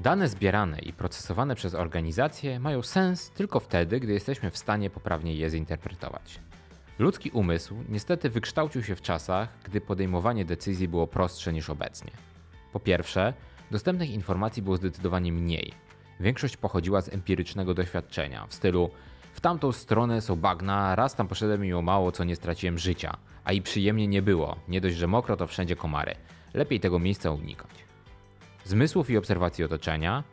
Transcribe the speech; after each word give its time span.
Dane 0.00 0.28
zbierane 0.28 0.78
i 0.78 0.92
procesowane 0.92 1.54
przez 1.54 1.74
organizacje 1.74 2.60
mają 2.60 2.82
sens 2.82 3.30
tylko 3.30 3.60
wtedy, 3.60 4.00
gdy 4.00 4.12
jesteśmy 4.12 4.50
w 4.50 4.58
stanie 4.58 4.90
poprawnie 4.90 5.34
je 5.34 5.50
zinterpretować. 5.50 6.40
Ludzki 6.98 7.30
umysł 7.30 7.74
niestety 7.88 8.30
wykształcił 8.30 8.82
się 8.82 8.96
w 8.96 9.02
czasach, 9.02 9.48
gdy 9.64 9.80
podejmowanie 9.80 10.44
decyzji 10.44 10.88
było 10.88 11.06
prostsze 11.06 11.52
niż 11.52 11.70
obecnie. 11.70 12.10
Po 12.72 12.80
pierwsze, 12.80 13.34
dostępnych 13.70 14.10
informacji 14.10 14.62
było 14.62 14.76
zdecydowanie 14.76 15.32
mniej. 15.32 15.72
Większość 16.20 16.56
pochodziła 16.56 17.00
z 17.00 17.08
empirycznego 17.08 17.74
doświadczenia, 17.74 18.46
w 18.46 18.54
stylu 18.54 18.90
w 19.32 19.40
tamtą 19.40 19.72
stronę 19.72 20.20
są 20.20 20.36
bagna, 20.36 20.94
raz 20.94 21.14
tam 21.14 21.28
poszedłem 21.28 21.60
mimo 21.60 21.82
mało 21.82 22.12
co 22.12 22.24
nie 22.24 22.36
straciłem 22.36 22.78
życia, 22.78 23.16
a 23.44 23.52
i 23.52 23.62
przyjemnie 23.62 24.08
nie 24.08 24.22
było, 24.22 24.56
nie 24.68 24.80
dość, 24.80 24.96
że 24.96 25.06
mokro 25.06 25.36
to 25.36 25.46
wszędzie 25.46 25.76
komary. 25.76 26.14
Lepiej 26.54 26.80
tego 26.80 26.98
miejsca 26.98 27.30
unikać. 27.30 27.89
Zmysłów 28.70 29.10
i 29.10 29.16
obserwacji 29.16 29.64
otoczenia, 29.64 30.24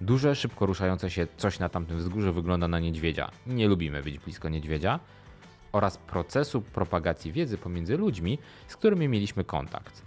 duże, 0.00 0.34
szybko 0.34 0.66
ruszające 0.66 1.10
się 1.10 1.26
coś 1.36 1.58
na 1.58 1.68
tamtym 1.68 1.98
wzgórzu 1.98 2.32
wygląda 2.32 2.68
na 2.68 2.78
niedźwiedzia. 2.78 3.30
Nie 3.46 3.68
lubimy 3.68 4.02
być 4.02 4.18
blisko 4.18 4.48
niedźwiedzia. 4.48 5.00
Oraz 5.72 5.98
procesu 5.98 6.62
propagacji 6.62 7.32
wiedzy 7.32 7.58
pomiędzy 7.58 7.96
ludźmi, 7.96 8.38
z 8.66 8.76
którymi 8.76 9.08
mieliśmy 9.08 9.44
kontakt. 9.44 10.02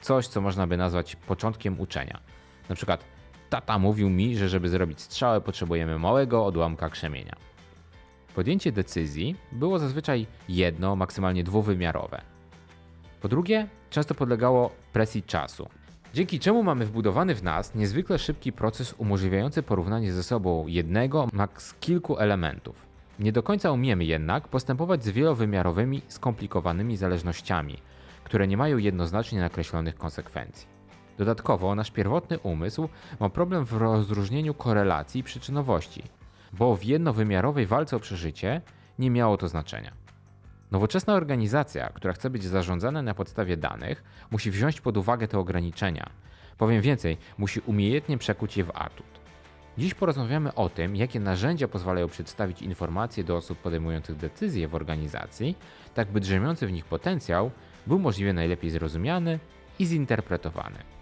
Coś, 0.00 0.26
co 0.26 0.40
można 0.40 0.66
by 0.66 0.76
nazwać 0.76 1.16
początkiem 1.16 1.80
uczenia. 1.80 2.20
Na 2.68 2.74
przykład, 2.74 3.04
tata 3.50 3.78
mówił 3.78 4.10
mi, 4.10 4.36
że 4.36 4.48
żeby 4.48 4.68
zrobić 4.68 5.00
strzałę 5.00 5.40
potrzebujemy 5.40 5.98
małego 5.98 6.46
odłamka 6.46 6.90
krzemienia. 6.90 7.36
Podjęcie 8.34 8.72
decyzji 8.72 9.36
było 9.52 9.78
zazwyczaj 9.78 10.26
jedno, 10.48 10.96
maksymalnie 10.96 11.44
dwuwymiarowe. 11.44 12.22
Po 13.20 13.28
drugie, 13.28 13.68
często 13.90 14.14
podlegało 14.14 14.70
presji 14.92 15.22
czasu, 15.22 15.68
dzięki 16.14 16.40
czemu 16.40 16.62
mamy 16.62 16.86
wbudowany 16.86 17.34
w 17.34 17.42
nas 17.42 17.74
niezwykle 17.74 18.18
szybki 18.18 18.52
proces 18.52 18.94
umożliwiający 18.98 19.62
porównanie 19.62 20.12
ze 20.12 20.22
sobą 20.22 20.66
jednego, 20.66 21.28
maks 21.32 21.74
kilku 21.74 22.18
elementów. 22.18 22.86
Nie 23.18 23.32
do 23.32 23.42
końca 23.42 23.72
umiemy 23.72 24.04
jednak 24.04 24.48
postępować 24.48 25.04
z 25.04 25.08
wielowymiarowymi, 25.08 26.02
skomplikowanymi 26.08 26.96
zależnościami, 26.96 27.78
które 28.24 28.48
nie 28.48 28.56
mają 28.56 28.78
jednoznacznie 28.78 29.40
nakreślonych 29.40 29.94
konsekwencji. 29.94 30.66
Dodatkowo 31.18 31.74
nasz 31.74 31.90
pierwotny 31.90 32.38
umysł 32.38 32.88
ma 33.20 33.28
problem 33.28 33.64
w 33.64 33.72
rozróżnieniu 33.72 34.54
korelacji 34.54 35.20
i 35.20 35.24
przyczynowości, 35.24 36.02
bo 36.52 36.76
w 36.76 36.84
jednowymiarowej 36.84 37.66
walce 37.66 37.96
o 37.96 38.00
przeżycie 38.00 38.60
nie 38.98 39.10
miało 39.10 39.36
to 39.36 39.48
znaczenia. 39.48 39.92
Nowoczesna 40.70 41.14
organizacja, 41.14 41.88
która 41.88 42.12
chce 42.12 42.30
być 42.30 42.44
zarządzana 42.44 43.02
na 43.02 43.14
podstawie 43.14 43.56
danych, 43.56 44.04
musi 44.30 44.50
wziąć 44.50 44.80
pod 44.80 44.96
uwagę 44.96 45.28
te 45.28 45.38
ograniczenia. 45.38 46.10
Powiem 46.58 46.82
więcej, 46.82 47.18
musi 47.38 47.60
umiejętnie 47.60 48.18
przekuć 48.18 48.56
je 48.56 48.64
w 48.64 48.70
atut. 48.74 49.20
Dziś 49.78 49.94
porozmawiamy 49.94 50.54
o 50.54 50.68
tym, 50.68 50.96
jakie 50.96 51.20
narzędzia 51.20 51.68
pozwalają 51.68 52.08
przedstawić 52.08 52.62
informacje 52.62 53.24
do 53.24 53.36
osób 53.36 53.58
podejmujących 53.58 54.16
decyzje 54.16 54.68
w 54.68 54.74
organizacji, 54.74 55.56
tak 55.94 56.12
by 56.12 56.20
drzemiący 56.20 56.66
w 56.66 56.72
nich 56.72 56.84
potencjał 56.84 57.50
był 57.86 57.98
możliwie 57.98 58.32
najlepiej 58.32 58.70
zrozumiany 58.70 59.38
i 59.78 59.86
zinterpretowany. 59.86 60.99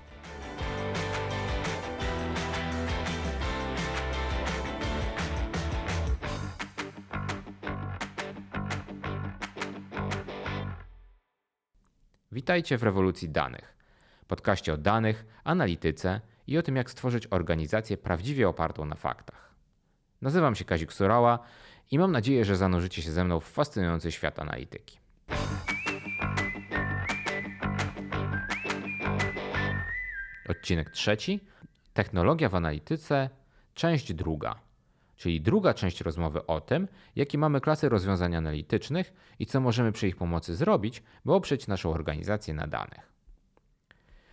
Witajcie 12.33 12.79
w 12.79 12.83
rewolucji 12.83 13.29
danych. 13.29 13.77
Podkaście 14.27 14.75
o 14.75 14.77
danych, 14.77 15.27
analityce 15.45 16.21
i 16.47 16.59
o 16.59 16.63
tym, 16.63 16.77
jak 16.77 16.91
stworzyć 16.91 17.27
organizację 17.31 17.97
prawdziwie 17.97 18.49
opartą 18.49 18.85
na 18.85 18.97
faktach. 18.97 19.55
Nazywam 20.23 20.55
się 20.55 20.65
Kazik 20.65 20.93
Surała 20.93 21.39
i 21.91 21.99
mam 21.99 22.13
nadzieję, 22.13 22.45
że 22.45 22.57
zanurzycie 22.57 23.03
się 23.03 23.11
ze 23.13 23.25
mną 23.25 23.41
w 23.41 23.45
fascynujący 23.45 24.13
świat 24.13 24.39
analityki. 24.39 24.99
Odcinek 30.49 30.91
trzeci. 30.91 31.41
Technologia 31.93 32.49
w 32.49 32.55
analityce, 32.55 33.31
część 33.75 34.15
druga. 34.15 34.68
Czyli 35.19 35.41
druga 35.41 35.75
część 35.75 36.01
rozmowy 36.01 36.47
o 36.47 36.61
tym, 36.61 36.89
jakie 37.17 37.39
mamy 37.39 37.61
klasy 37.61 37.89
rozwiązań 37.89 38.37
analitycznych 38.37 39.13
i 39.39 39.47
co 39.47 39.61
możemy 39.61 39.93
przy 39.93 40.09
ich 40.09 40.17
pomocy 40.17 40.55
zrobić, 40.55 41.03
by 41.25 41.35
oprzeć 41.35 41.67
naszą 41.67 41.91
organizację 41.91 42.55
na 42.55 42.67
danych. 42.67 43.13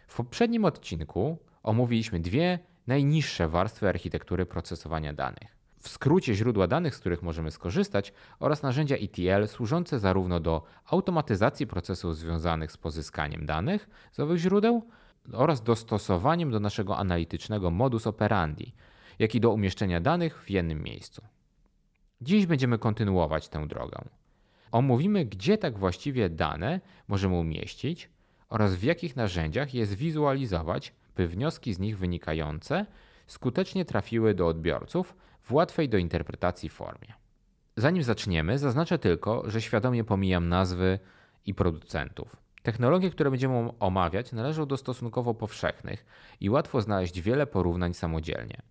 W 0.08 0.18
poprzednim 0.18 0.66
odcinku 0.66 1.38
omówiliśmy 1.64 2.20
dwie 2.20 2.60
najniższe 2.88 3.48
warstwy 3.48 3.90
architektury 3.90 4.46
procesowania 4.46 5.14
danych. 5.14 5.56
W 5.80 5.90
skrócie 5.90 6.36
źródła 6.36 6.68
danych, 6.68 6.96
z 6.96 7.00
których 7.00 7.24
możemy 7.24 7.52
skorzystać, 7.52 8.14
oraz 8.40 8.64
narzędzia 8.64 8.96
ETL 8.96 9.48
służące 9.48 10.00
zarówno 10.00 10.40
do 10.40 10.64
automatyzacji 10.86 11.68
procesów 11.68 12.18
związanych 12.18 12.72
z 12.72 12.78
pozyskaniem 12.78 13.46
danych 13.46 13.90
z 14.12 14.20
owych 14.20 14.38
źródeł 14.38 14.88
oraz 15.34 15.64
dostosowaniem 15.64 16.52
do 16.52 16.60
naszego 16.60 16.98
analitycznego 16.98 17.72
modus 17.72 18.08
operandi, 18.08 18.74
jak 19.20 19.36
i 19.36 19.40
do 19.40 19.52
umieszczenia 19.52 20.02
danych 20.02 20.44
w 20.44 20.50
jednym 20.50 20.84
miejscu. 20.84 21.22
Dziś 22.22 22.46
będziemy 22.46 22.78
kontynuować 22.78 23.50
tę 23.50 23.68
drogę. 23.68 23.98
Omówimy, 24.72 25.26
gdzie 25.26 25.58
tak 25.58 25.80
właściwie 25.80 26.30
dane 26.30 26.82
możemy 27.08 27.36
umieścić 27.36 28.10
oraz 28.50 28.76
w 28.76 28.84
jakich 28.84 29.16
narzędziach 29.16 29.74
je 29.74 29.86
zwizualizować, 29.86 30.94
by 31.16 31.28
wnioski 31.28 31.74
z 31.74 31.80
nich 31.80 31.98
wynikające 31.98 32.86
skutecznie 33.28 33.86
trafiły 33.86 34.34
do 34.34 34.48
odbiorców 34.48 35.16
w 35.42 35.54
łatwej 35.54 35.90
do 35.90 35.98
interpretacji 35.98 36.70
formie. 36.70 37.14
Zanim 37.78 38.04
zaczniemy, 38.04 38.60
zaznaczę 38.60 39.00
tylko, 39.00 39.50
że 39.50 39.62
świadomie 39.62 40.04
pomijam 40.04 40.50
nazwy 40.50 41.00
i 41.46 41.54
producentów. 41.54 42.36
Technologie, 42.64 43.10
które 43.10 43.32
będziemy 43.32 43.70
omawiać, 43.80 44.32
należą 44.32 44.66
do 44.66 44.78
stosunkowo 44.78 45.34
powszechnych 45.34 46.06
i 46.40 46.50
łatwo 46.50 46.82
znaleźć 46.82 47.22
wiele 47.22 47.48
porównań 47.48 47.94
samodzielnie. 47.94 48.62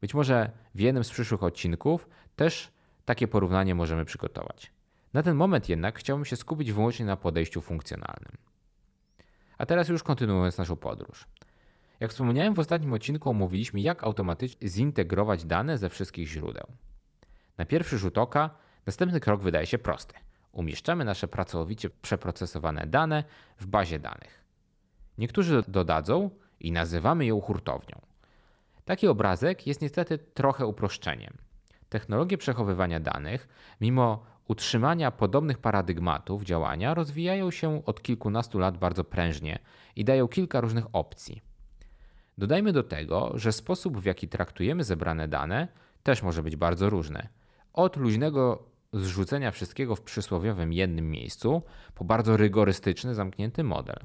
Być 0.00 0.14
może 0.14 0.50
w 0.74 0.80
jednym 0.80 1.04
z 1.04 1.10
przyszłych 1.10 1.42
odcinków 1.42 2.08
też 2.36 2.72
takie 3.04 3.28
porównanie 3.28 3.74
możemy 3.74 4.04
przygotować. 4.04 4.72
Na 5.12 5.22
ten 5.22 5.36
moment 5.36 5.68
jednak 5.68 5.98
chciałbym 5.98 6.24
się 6.24 6.36
skupić 6.36 6.72
wyłącznie 6.72 7.06
na 7.06 7.16
podejściu 7.16 7.60
funkcjonalnym. 7.60 8.32
A 9.58 9.66
teraz 9.66 9.88
już 9.88 10.02
kontynuując 10.02 10.58
naszą 10.58 10.76
podróż. 10.76 11.26
Jak 12.00 12.10
wspomniałem 12.10 12.54
w 12.54 12.58
ostatnim 12.58 12.92
odcinku, 12.92 13.30
omówiliśmy, 13.30 13.80
jak 13.80 14.04
automatycznie 14.04 14.68
zintegrować 14.68 15.44
dane 15.44 15.78
ze 15.78 15.88
wszystkich 15.88 16.28
źródeł. 16.28 16.66
Na 17.58 17.64
pierwszy 17.64 17.98
rzut 17.98 18.18
oka 18.18 18.50
następny 18.86 19.20
krok 19.20 19.42
wydaje 19.42 19.66
się 19.66 19.78
prosty. 19.78 20.14
Umieszczamy 20.52 21.04
nasze 21.04 21.28
pracowicie 21.28 21.90
przeprocesowane 21.90 22.86
dane 22.86 23.24
w 23.58 23.66
bazie 23.66 23.98
danych. 23.98 24.44
Niektórzy 25.18 25.62
dodadzą 25.68 26.30
i 26.60 26.72
nazywamy 26.72 27.26
ją 27.26 27.40
hurtownią. 27.40 28.07
Taki 28.88 29.08
obrazek 29.08 29.66
jest 29.66 29.82
niestety 29.82 30.18
trochę 30.18 30.66
uproszczeniem. 30.66 31.34
Technologie 31.88 32.38
przechowywania 32.38 33.00
danych, 33.00 33.48
mimo 33.80 34.24
utrzymania 34.46 35.10
podobnych 35.10 35.58
paradygmatów 35.58 36.42
działania, 36.42 36.94
rozwijają 36.94 37.50
się 37.50 37.84
od 37.84 38.02
kilkunastu 38.02 38.58
lat 38.58 38.78
bardzo 38.78 39.04
prężnie 39.04 39.58
i 39.96 40.04
dają 40.04 40.28
kilka 40.28 40.60
różnych 40.60 40.84
opcji. 40.92 41.42
Dodajmy 42.38 42.72
do 42.72 42.82
tego, 42.82 43.32
że 43.34 43.52
sposób 43.52 43.98
w 43.98 44.04
jaki 44.04 44.28
traktujemy 44.28 44.84
zebrane 44.84 45.28
dane 45.28 45.68
też 46.02 46.22
może 46.22 46.42
być 46.42 46.56
bardzo 46.56 46.90
różny. 46.90 47.28
Od 47.72 47.96
luźnego 47.96 48.64
zrzucenia 48.92 49.50
wszystkiego 49.50 49.96
w 49.96 50.02
przysłowiowym 50.02 50.72
jednym 50.72 51.10
miejscu, 51.10 51.62
po 51.94 52.04
bardzo 52.04 52.36
rygorystyczny, 52.36 53.14
zamknięty 53.14 53.64
model. 53.64 53.98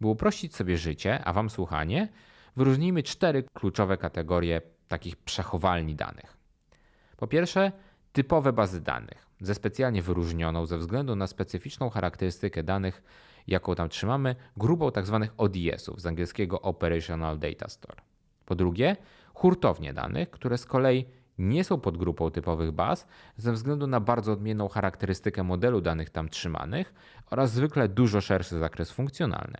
By 0.00 0.06
uprościć 0.06 0.56
sobie 0.56 0.76
życie, 0.76 1.24
a 1.24 1.32
Wam 1.32 1.50
słuchanie, 1.50 2.08
wyróżnijmy 2.56 3.02
cztery 3.02 3.44
kluczowe 3.54 3.96
kategorie 3.96 4.60
takich 4.88 5.16
przechowalni 5.16 5.96
danych. 5.96 6.36
Po 7.16 7.26
pierwsze, 7.26 7.72
typowe 8.12 8.52
bazy 8.52 8.80
danych, 8.80 9.26
ze 9.40 9.54
specjalnie 9.54 10.02
wyróżnioną 10.02 10.66
ze 10.66 10.78
względu 10.78 11.16
na 11.16 11.26
specyficzną 11.26 11.90
charakterystykę 11.90 12.62
danych, 12.62 13.02
jaką 13.46 13.74
tam 13.74 13.88
trzymamy, 13.88 14.36
grupą 14.56 14.90
tzw. 14.90 15.18
Tak 15.22 15.32
ODS-ów, 15.36 16.00
z 16.00 16.06
angielskiego 16.06 16.60
Operational 16.60 17.38
Data 17.38 17.68
Store. 17.68 18.00
Po 18.44 18.54
drugie, 18.54 18.96
hurtownie 19.34 19.92
danych, 19.92 20.30
które 20.30 20.58
z 20.58 20.66
kolei 20.66 21.04
nie 21.38 21.64
są 21.64 21.80
podgrupą 21.80 22.30
typowych 22.30 22.72
baz 22.72 23.06
ze 23.36 23.52
względu 23.52 23.86
na 23.86 24.00
bardzo 24.00 24.32
odmienną 24.32 24.68
charakterystykę 24.68 25.42
modelu 25.42 25.80
danych 25.80 26.10
tam 26.10 26.28
trzymanych 26.28 26.94
oraz 27.30 27.52
zwykle 27.52 27.88
dużo 27.88 28.20
szerszy 28.20 28.58
zakres 28.58 28.90
funkcjonalny. 28.90 29.56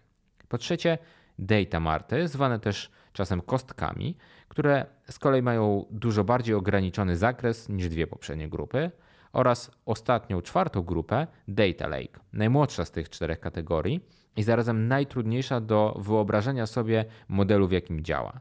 Po 0.48 0.58
trzecie, 0.58 0.98
data 1.38 1.80
marty, 1.80 2.28
zwane 2.28 2.58
też 2.58 2.90
czasem 3.12 3.40
kostkami, 3.40 4.16
które 4.48 4.86
z 5.10 5.18
kolei 5.18 5.42
mają 5.42 5.84
dużo 5.90 6.24
bardziej 6.24 6.54
ograniczony 6.54 7.16
zakres 7.16 7.68
niż 7.68 7.88
dwie 7.88 8.06
poprzednie 8.06 8.48
grupy, 8.48 8.90
oraz 9.32 9.70
ostatnią, 9.86 10.42
czwartą 10.42 10.82
grupę 10.82 11.26
Data 11.48 11.86
Lake, 11.86 12.20
najmłodsza 12.32 12.84
z 12.84 12.90
tych 12.90 13.10
czterech 13.10 13.40
kategorii 13.40 14.00
i 14.36 14.42
zarazem 14.42 14.88
najtrudniejsza 14.88 15.60
do 15.60 15.96
wyobrażenia 15.98 16.66
sobie 16.66 17.04
modelu, 17.28 17.68
w 17.68 17.72
jakim 17.72 18.04
działa. 18.04 18.40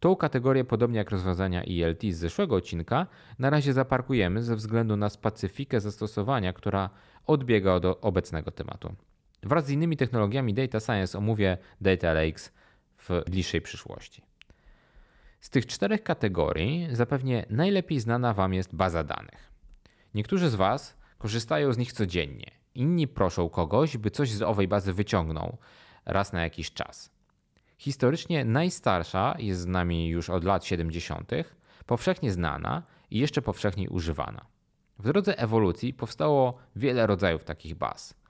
Tą 0.00 0.16
kategorię, 0.16 0.64
podobnie 0.64 0.98
jak 0.98 1.10
rozwiązania 1.10 1.62
ELT 1.62 2.02
z 2.10 2.16
zeszłego 2.16 2.56
odcinka, 2.56 3.06
na 3.38 3.50
razie 3.50 3.72
zaparkujemy 3.72 4.42
ze 4.42 4.56
względu 4.56 4.96
na 4.96 5.08
specyfikę 5.08 5.80
zastosowania, 5.80 6.52
która 6.52 6.90
odbiega 7.26 7.72
od 7.72 7.84
obecnego 8.00 8.50
tematu. 8.50 8.94
Wraz 9.42 9.66
z 9.66 9.70
innymi 9.70 9.96
technologiami 9.96 10.54
data 10.54 10.80
science 10.80 11.18
omówię 11.18 11.58
data 11.80 12.12
lakes 12.12 12.52
w 12.98 13.22
bliższej 13.30 13.60
przyszłości. 13.60 14.22
Z 15.40 15.50
tych 15.50 15.66
czterech 15.66 16.02
kategorii 16.02 16.88
zapewnie 16.92 17.46
najlepiej 17.50 18.00
znana 18.00 18.34
Wam 18.34 18.54
jest 18.54 18.74
baza 18.74 19.04
danych. 19.04 19.52
Niektórzy 20.14 20.50
z 20.50 20.54
Was 20.54 20.96
korzystają 21.18 21.72
z 21.72 21.78
nich 21.78 21.92
codziennie, 21.92 22.50
inni 22.74 23.08
proszą 23.08 23.48
kogoś, 23.48 23.96
by 23.96 24.10
coś 24.10 24.30
z 24.30 24.42
owej 24.42 24.68
bazy 24.68 24.92
wyciągnął 24.92 25.56
raz 26.04 26.32
na 26.32 26.42
jakiś 26.42 26.72
czas. 26.72 27.10
Historycznie 27.78 28.44
najstarsza 28.44 29.34
jest 29.38 29.60
z 29.60 29.66
nami 29.66 30.08
już 30.08 30.30
od 30.30 30.44
lat 30.44 30.64
70., 30.64 31.30
powszechnie 31.86 32.32
znana 32.32 32.82
i 33.10 33.18
jeszcze 33.18 33.42
powszechniej 33.42 33.88
używana. 33.88 34.46
W 34.98 35.04
drodze 35.04 35.38
ewolucji 35.38 35.94
powstało 35.94 36.58
wiele 36.76 37.06
rodzajów 37.06 37.44
takich 37.44 37.74
baz. 37.74 38.21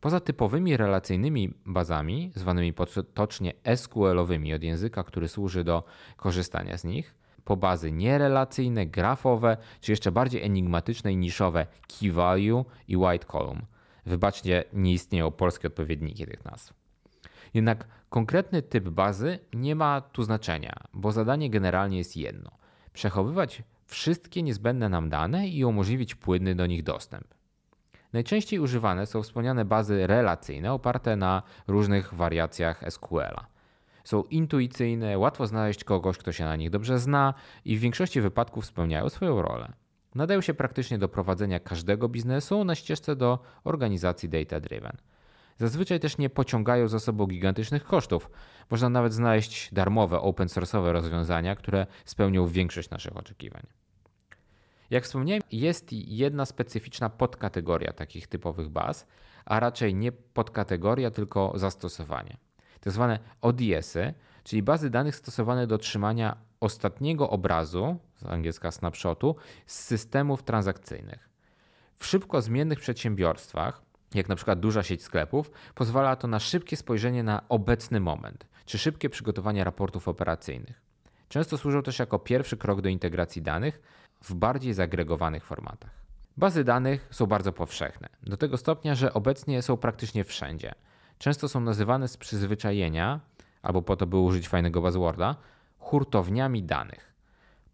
Poza 0.00 0.20
typowymi 0.20 0.76
relacyjnymi 0.76 1.54
bazami, 1.66 2.32
zwanymi 2.34 2.72
potocznie 2.72 3.52
SQL-owymi 3.76 4.54
od 4.54 4.62
języka, 4.62 5.02
który 5.02 5.28
służy 5.28 5.64
do 5.64 5.84
korzystania 6.16 6.78
z 6.78 6.84
nich, 6.84 7.14
po 7.44 7.56
bazy 7.56 7.92
nierelacyjne, 7.92 8.86
grafowe, 8.86 9.56
czy 9.80 9.92
jeszcze 9.92 10.12
bardziej 10.12 10.42
enigmatyczne 10.42 11.12
i 11.12 11.16
niszowe 11.16 11.66
key 11.88 12.12
value 12.12 12.64
i 12.88 12.96
white 12.96 13.26
column. 13.26 13.62
Wybaczcie, 14.06 14.64
nie 14.72 14.92
istnieją 14.92 15.30
polskie 15.30 15.68
odpowiedniki 15.68 16.26
tych 16.26 16.44
nazw. 16.44 16.72
Jednak 17.54 17.88
konkretny 18.08 18.62
typ 18.62 18.88
bazy 18.88 19.38
nie 19.54 19.74
ma 19.74 20.00
tu 20.00 20.22
znaczenia, 20.22 20.74
bo 20.94 21.12
zadanie 21.12 21.50
generalnie 21.50 21.98
jest 21.98 22.16
jedno: 22.16 22.50
przechowywać 22.92 23.62
wszystkie 23.86 24.42
niezbędne 24.42 24.88
nam 24.88 25.08
dane 25.08 25.48
i 25.48 25.64
umożliwić 25.64 26.14
płynny 26.14 26.54
do 26.54 26.66
nich 26.66 26.82
dostęp. 26.82 27.37
Najczęściej 28.12 28.60
używane 28.60 29.06
są 29.06 29.22
wspomniane 29.22 29.64
bazy 29.64 30.06
relacyjne 30.06 30.72
oparte 30.72 31.16
na 31.16 31.42
różnych 31.66 32.14
wariacjach 32.14 32.84
SQL-a. 32.90 33.46
Są 34.04 34.22
intuicyjne, 34.22 35.18
łatwo 35.18 35.46
znaleźć 35.46 35.84
kogoś, 35.84 36.18
kto 36.18 36.32
się 36.32 36.44
na 36.44 36.56
nich 36.56 36.70
dobrze 36.70 36.98
zna 36.98 37.34
i 37.64 37.76
w 37.76 37.80
większości 37.80 38.20
wypadków 38.20 38.66
spełniają 38.66 39.08
swoją 39.08 39.42
rolę. 39.42 39.72
Nadają 40.14 40.40
się 40.40 40.54
praktycznie 40.54 40.98
do 40.98 41.08
prowadzenia 41.08 41.60
każdego 41.60 42.08
biznesu 42.08 42.64
na 42.64 42.74
ścieżce 42.74 43.16
do 43.16 43.38
organizacji 43.64 44.28
data-driven. 44.28 44.96
Zazwyczaj 45.58 46.00
też 46.00 46.18
nie 46.18 46.30
pociągają 46.30 46.88
za 46.88 47.00
sobą 47.00 47.26
gigantycznych 47.26 47.84
kosztów. 47.84 48.30
Można 48.70 48.88
nawet 48.88 49.12
znaleźć 49.12 49.74
darmowe, 49.74 50.20
open 50.20 50.48
source'owe 50.48 50.92
rozwiązania, 50.92 51.56
które 51.56 51.86
spełnią 52.04 52.46
większość 52.46 52.90
naszych 52.90 53.16
oczekiwań. 53.16 53.66
Jak 54.90 55.04
wspomniałem, 55.04 55.42
jest 55.52 55.92
jedna 55.92 56.46
specyficzna 56.46 57.10
podkategoria 57.10 57.92
takich 57.92 58.26
typowych 58.26 58.68
baz, 58.68 59.06
a 59.44 59.60
raczej 59.60 59.94
nie 59.94 60.12
podkategoria, 60.12 61.10
tylko 61.10 61.52
zastosowanie. 61.54 62.36
Tak 62.80 62.92
zwane 62.92 63.18
ODS-y, 63.40 64.14
czyli 64.44 64.62
bazy 64.62 64.90
danych 64.90 65.16
stosowane 65.16 65.66
do 65.66 65.78
trzymania 65.78 66.36
ostatniego 66.60 67.30
obrazu, 67.30 67.96
z 68.16 68.26
angielska 68.26 68.70
snapshotu, 68.70 69.36
z 69.66 69.84
systemów 69.84 70.42
transakcyjnych. 70.42 71.28
W 71.96 72.06
szybko 72.06 72.42
zmiennych 72.42 72.80
przedsiębiorstwach, 72.80 73.82
jak 74.14 74.28
na 74.28 74.36
przykład 74.36 74.60
duża 74.60 74.82
sieć 74.82 75.02
sklepów, 75.02 75.50
pozwala 75.74 76.16
to 76.16 76.28
na 76.28 76.38
szybkie 76.38 76.76
spojrzenie 76.76 77.22
na 77.22 77.42
obecny 77.48 78.00
moment, 78.00 78.46
czy 78.66 78.78
szybkie 78.78 79.10
przygotowanie 79.10 79.64
raportów 79.64 80.08
operacyjnych. 80.08 80.82
Często 81.28 81.58
służą 81.58 81.82
też 81.82 81.98
jako 81.98 82.18
pierwszy 82.18 82.56
krok 82.56 82.80
do 82.80 82.88
integracji 82.88 83.42
danych 83.42 83.80
w 84.22 84.34
bardziej 84.34 84.74
zagregowanych 84.74 85.44
formatach. 85.44 85.90
Bazy 86.36 86.64
danych 86.64 87.08
są 87.10 87.26
bardzo 87.26 87.52
powszechne, 87.52 88.08
do 88.22 88.36
tego 88.36 88.56
stopnia, 88.56 88.94
że 88.94 89.14
obecnie 89.14 89.62
są 89.62 89.76
praktycznie 89.76 90.24
wszędzie. 90.24 90.74
Często 91.18 91.48
są 91.48 91.60
nazywane 91.60 92.08
z 92.08 92.16
przyzwyczajenia, 92.16 93.20
albo 93.62 93.82
po 93.82 93.96
to, 93.96 94.06
by 94.06 94.16
użyć 94.16 94.48
fajnego 94.48 94.80
buzzworda, 94.80 95.36
hurtowniami 95.78 96.62
danych. 96.62 97.14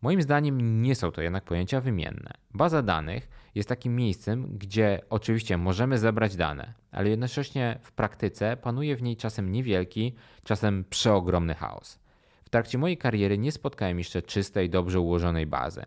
Moim 0.02 0.22
zdaniem 0.22 0.82
nie 0.82 0.94
są 0.94 1.12
to 1.12 1.22
jednak 1.22 1.44
pojęcia 1.44 1.80
wymienne. 1.80 2.30
Baza 2.54 2.82
danych 2.82 3.28
jest 3.54 3.68
takim 3.68 3.96
miejscem, 3.96 4.58
gdzie 4.58 5.00
oczywiście 5.10 5.58
możemy 5.58 5.98
zebrać 5.98 6.36
dane, 6.36 6.74
ale 6.90 7.10
jednocześnie 7.10 7.78
w 7.82 7.92
praktyce 7.92 8.56
panuje 8.56 8.96
w 8.96 9.02
niej 9.02 9.16
czasem 9.16 9.52
niewielki, 9.52 10.14
czasem 10.42 10.84
przeogromny 10.90 11.54
chaos. 11.54 11.98
W 12.44 12.48
trakcie 12.48 12.78
mojej 12.78 12.98
kariery 12.98 13.38
nie 13.38 13.52
spotkałem 13.52 13.98
jeszcze 13.98 14.22
czystej, 14.22 14.70
dobrze 14.70 15.00
ułożonej 15.00 15.46
bazy. 15.46 15.84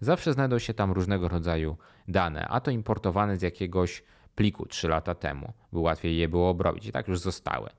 Zawsze 0.00 0.32
znajdą 0.32 0.58
się 0.58 0.74
tam 0.74 0.92
różnego 0.92 1.28
rodzaju 1.28 1.76
dane, 2.08 2.48
a 2.48 2.60
to 2.60 2.70
importowane 2.70 3.36
z 3.36 3.42
jakiegoś 3.42 4.02
pliku 4.34 4.66
3 4.66 4.88
lata 4.88 5.14
temu, 5.14 5.52
by 5.72 5.78
łatwiej 5.78 6.16
je 6.16 6.28
było 6.28 6.50
obrobić 6.50 6.86
i 6.86 6.92
tak 6.92 7.08
już 7.08 7.18
zostały. 7.18 7.70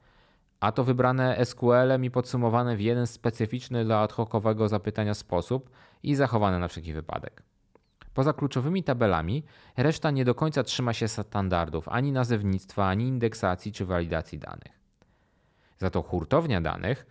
A 0.60 0.72
to 0.72 0.84
wybrane 0.84 1.46
SQL-em 1.46 2.06
i 2.06 2.12
podsumowane 2.12 2.76
w 2.76 2.82
jeden 2.82 3.08
specyficzny 3.08 3.86
dla 3.86 4.00
ad 4.00 4.14
hocowego 4.14 4.68
zapytania 4.68 5.14
sposób 5.14 5.70
i 6.04 6.16
zachowane 6.16 6.60
na 6.60 6.68
wszelki 6.68 6.94
wypadek. 6.94 7.44
Poza 8.14 8.34
kluczowymi 8.34 8.84
tabelami, 8.84 9.44
reszta 9.78 10.12
nie 10.12 10.26
do 10.26 10.36
końca 10.36 10.64
trzyma 10.64 10.94
się 10.94 11.08
standardów 11.08 11.88
ani 11.88 12.12
nazewnictwa, 12.12 12.88
ani 12.88 13.08
indeksacji 13.08 13.72
czy 13.72 13.86
walidacji 13.86 14.40
danych. 14.40 14.80
Za 15.78 15.90
to 15.90 16.02
hurtownia 16.02 16.62
danych, 16.62 17.06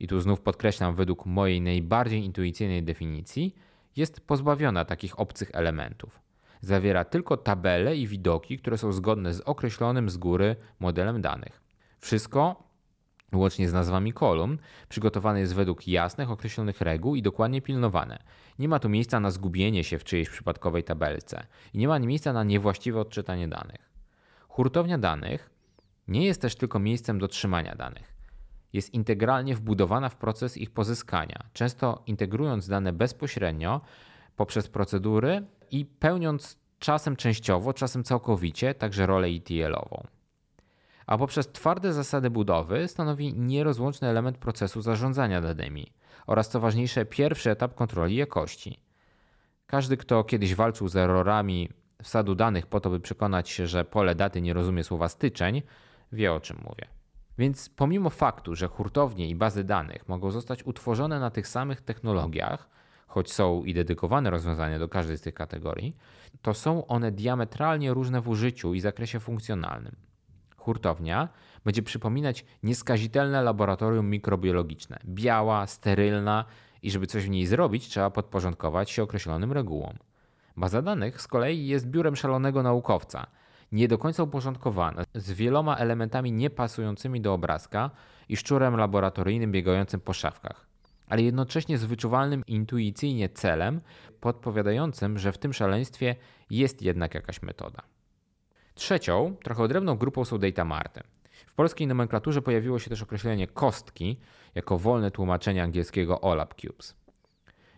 i 0.00 0.06
tu 0.06 0.20
znów 0.20 0.40
podkreślam 0.40 0.94
według 0.94 1.26
mojej 1.26 1.60
najbardziej 1.60 2.24
intuicyjnej 2.24 2.82
definicji, 2.82 3.54
jest 3.96 4.20
pozbawiona 4.20 4.84
takich 4.84 5.20
obcych 5.20 5.50
elementów. 5.52 6.20
Zawiera 6.60 7.04
tylko 7.04 7.36
tabele 7.36 7.96
i 7.96 8.06
widoki, 8.06 8.58
które 8.58 8.78
są 8.78 8.92
zgodne 8.92 9.34
z 9.34 9.40
określonym 9.40 10.10
z 10.10 10.16
góry 10.16 10.56
modelem 10.80 11.22
danych. 11.22 11.62
Wszystko, 11.98 12.68
łącznie 13.32 13.68
z 13.68 13.72
nazwami 13.72 14.12
kolumn, 14.12 14.58
przygotowane 14.88 15.40
jest 15.40 15.54
według 15.54 15.88
jasnych, 15.88 16.30
określonych 16.30 16.80
reguł 16.80 17.16
i 17.16 17.22
dokładnie 17.22 17.62
pilnowane. 17.62 18.18
Nie 18.58 18.68
ma 18.68 18.78
tu 18.78 18.88
miejsca 18.88 19.20
na 19.20 19.30
zgubienie 19.30 19.84
się 19.84 19.98
w 19.98 20.04
czyjejś 20.04 20.30
przypadkowej 20.30 20.84
tabelce 20.84 21.46
i 21.72 21.78
nie 21.78 21.88
ma 21.88 21.98
miejsca 21.98 22.32
na 22.32 22.44
niewłaściwe 22.44 23.00
odczytanie 23.00 23.48
danych. 23.48 23.90
Hurtownia 24.48 24.98
danych 24.98 25.50
nie 26.08 26.26
jest 26.26 26.40
też 26.40 26.56
tylko 26.56 26.78
miejscem 26.78 27.18
do 27.18 27.28
trzymania 27.28 27.74
danych 27.74 28.13
jest 28.74 28.94
integralnie 28.94 29.54
wbudowana 29.54 30.08
w 30.08 30.16
proces 30.16 30.56
ich 30.56 30.70
pozyskania, 30.70 31.44
często 31.52 32.02
integrując 32.06 32.68
dane 32.68 32.92
bezpośrednio 32.92 33.80
poprzez 34.36 34.68
procedury 34.68 35.46
i 35.70 35.84
pełniąc 35.84 36.58
czasem 36.78 37.16
częściowo, 37.16 37.72
czasem 37.72 38.04
całkowicie 38.04 38.74
także 38.74 39.06
rolę 39.06 39.28
ETL-ową. 39.28 40.06
A 41.06 41.18
poprzez 41.18 41.52
twarde 41.52 41.92
zasady 41.92 42.30
budowy 42.30 42.88
stanowi 42.88 43.34
nierozłączny 43.34 44.08
element 44.08 44.38
procesu 44.38 44.80
zarządzania 44.80 45.40
danymi 45.40 45.92
oraz 46.26 46.48
co 46.48 46.60
ważniejsze 46.60 47.04
pierwszy 47.04 47.50
etap 47.50 47.74
kontroli 47.74 48.16
jakości. 48.16 48.78
Każdy, 49.66 49.96
kto 49.96 50.24
kiedyś 50.24 50.54
walczył 50.54 50.88
z 50.88 50.96
errorami 50.96 51.68
wsadu 52.02 52.34
danych 52.34 52.66
po 52.66 52.80
to, 52.80 52.90
by 52.90 53.00
przekonać 53.00 53.50
się, 53.50 53.66
że 53.66 53.84
pole 53.84 54.14
daty 54.14 54.40
nie 54.40 54.52
rozumie 54.54 54.84
słowa 54.84 55.08
styczeń, 55.08 55.62
wie 56.12 56.32
o 56.32 56.40
czym 56.40 56.56
mówię. 56.56 57.03
Więc 57.38 57.68
pomimo 57.68 58.10
faktu, 58.10 58.54
że 58.54 58.68
hurtownie 58.68 59.28
i 59.28 59.34
bazy 59.34 59.64
danych 59.64 60.08
mogą 60.08 60.30
zostać 60.30 60.66
utworzone 60.66 61.20
na 61.20 61.30
tych 61.30 61.48
samych 61.48 61.80
technologiach, 61.80 62.68
choć 63.06 63.32
są 63.32 63.64
i 63.64 63.74
dedykowane 63.74 64.30
rozwiązania 64.30 64.78
do 64.78 64.88
każdej 64.88 65.16
z 65.16 65.20
tych 65.20 65.34
kategorii, 65.34 65.96
to 66.42 66.54
są 66.54 66.86
one 66.86 67.12
diametralnie 67.12 67.94
różne 67.94 68.20
w 68.20 68.28
użyciu 68.28 68.74
i 68.74 68.80
zakresie 68.80 69.20
funkcjonalnym. 69.20 69.96
Hurtownia 70.56 71.28
będzie 71.64 71.82
przypominać 71.82 72.44
nieskazitelne 72.62 73.42
laboratorium 73.42 74.10
mikrobiologiczne, 74.10 74.98
biała, 75.04 75.66
sterylna 75.66 76.44
i 76.82 76.90
żeby 76.90 77.06
coś 77.06 77.26
w 77.26 77.30
niej 77.30 77.46
zrobić, 77.46 77.88
trzeba 77.88 78.10
podporządkować 78.10 78.90
się 78.90 79.02
określonym 79.02 79.52
regułom. 79.52 79.98
Baza 80.56 80.82
danych 80.82 81.20
z 81.20 81.28
kolei 81.28 81.66
jest 81.66 81.86
biurem 81.86 82.16
szalonego 82.16 82.62
naukowca– 82.62 83.26
nie 83.72 83.88
do 83.88 83.98
końca 83.98 84.22
uporządkowane, 84.22 85.04
z 85.14 85.32
wieloma 85.32 85.76
elementami 85.76 86.32
niepasującymi 86.32 87.20
do 87.20 87.34
obrazka 87.34 87.90
i 88.28 88.36
szczurem 88.36 88.76
laboratoryjnym 88.76 89.52
biegającym 89.52 90.00
po 90.00 90.12
szafkach, 90.12 90.66
ale 91.08 91.22
jednocześnie 91.22 91.78
z 91.78 91.84
wyczuwalnym 91.84 92.42
intuicyjnie 92.46 93.28
celem, 93.28 93.80
podpowiadającym, 94.20 95.18
że 95.18 95.32
w 95.32 95.38
tym 95.38 95.52
szaleństwie 95.52 96.16
jest 96.50 96.82
jednak 96.82 97.14
jakaś 97.14 97.42
metoda. 97.42 97.82
Trzecią, 98.74 99.36
trochę 99.44 99.62
odrębną 99.62 99.96
grupą 99.96 100.24
są 100.24 100.38
data 100.38 100.64
marty. 100.64 101.00
W 101.46 101.54
polskiej 101.54 101.86
nomenklaturze 101.86 102.42
pojawiło 102.42 102.78
się 102.78 102.90
też 102.90 103.02
określenie 103.02 103.46
kostki 103.46 104.20
jako 104.54 104.78
wolne 104.78 105.10
tłumaczenie 105.10 105.62
angielskiego 105.62 106.20
OLAP 106.20 106.54
Cubes. 106.54 106.96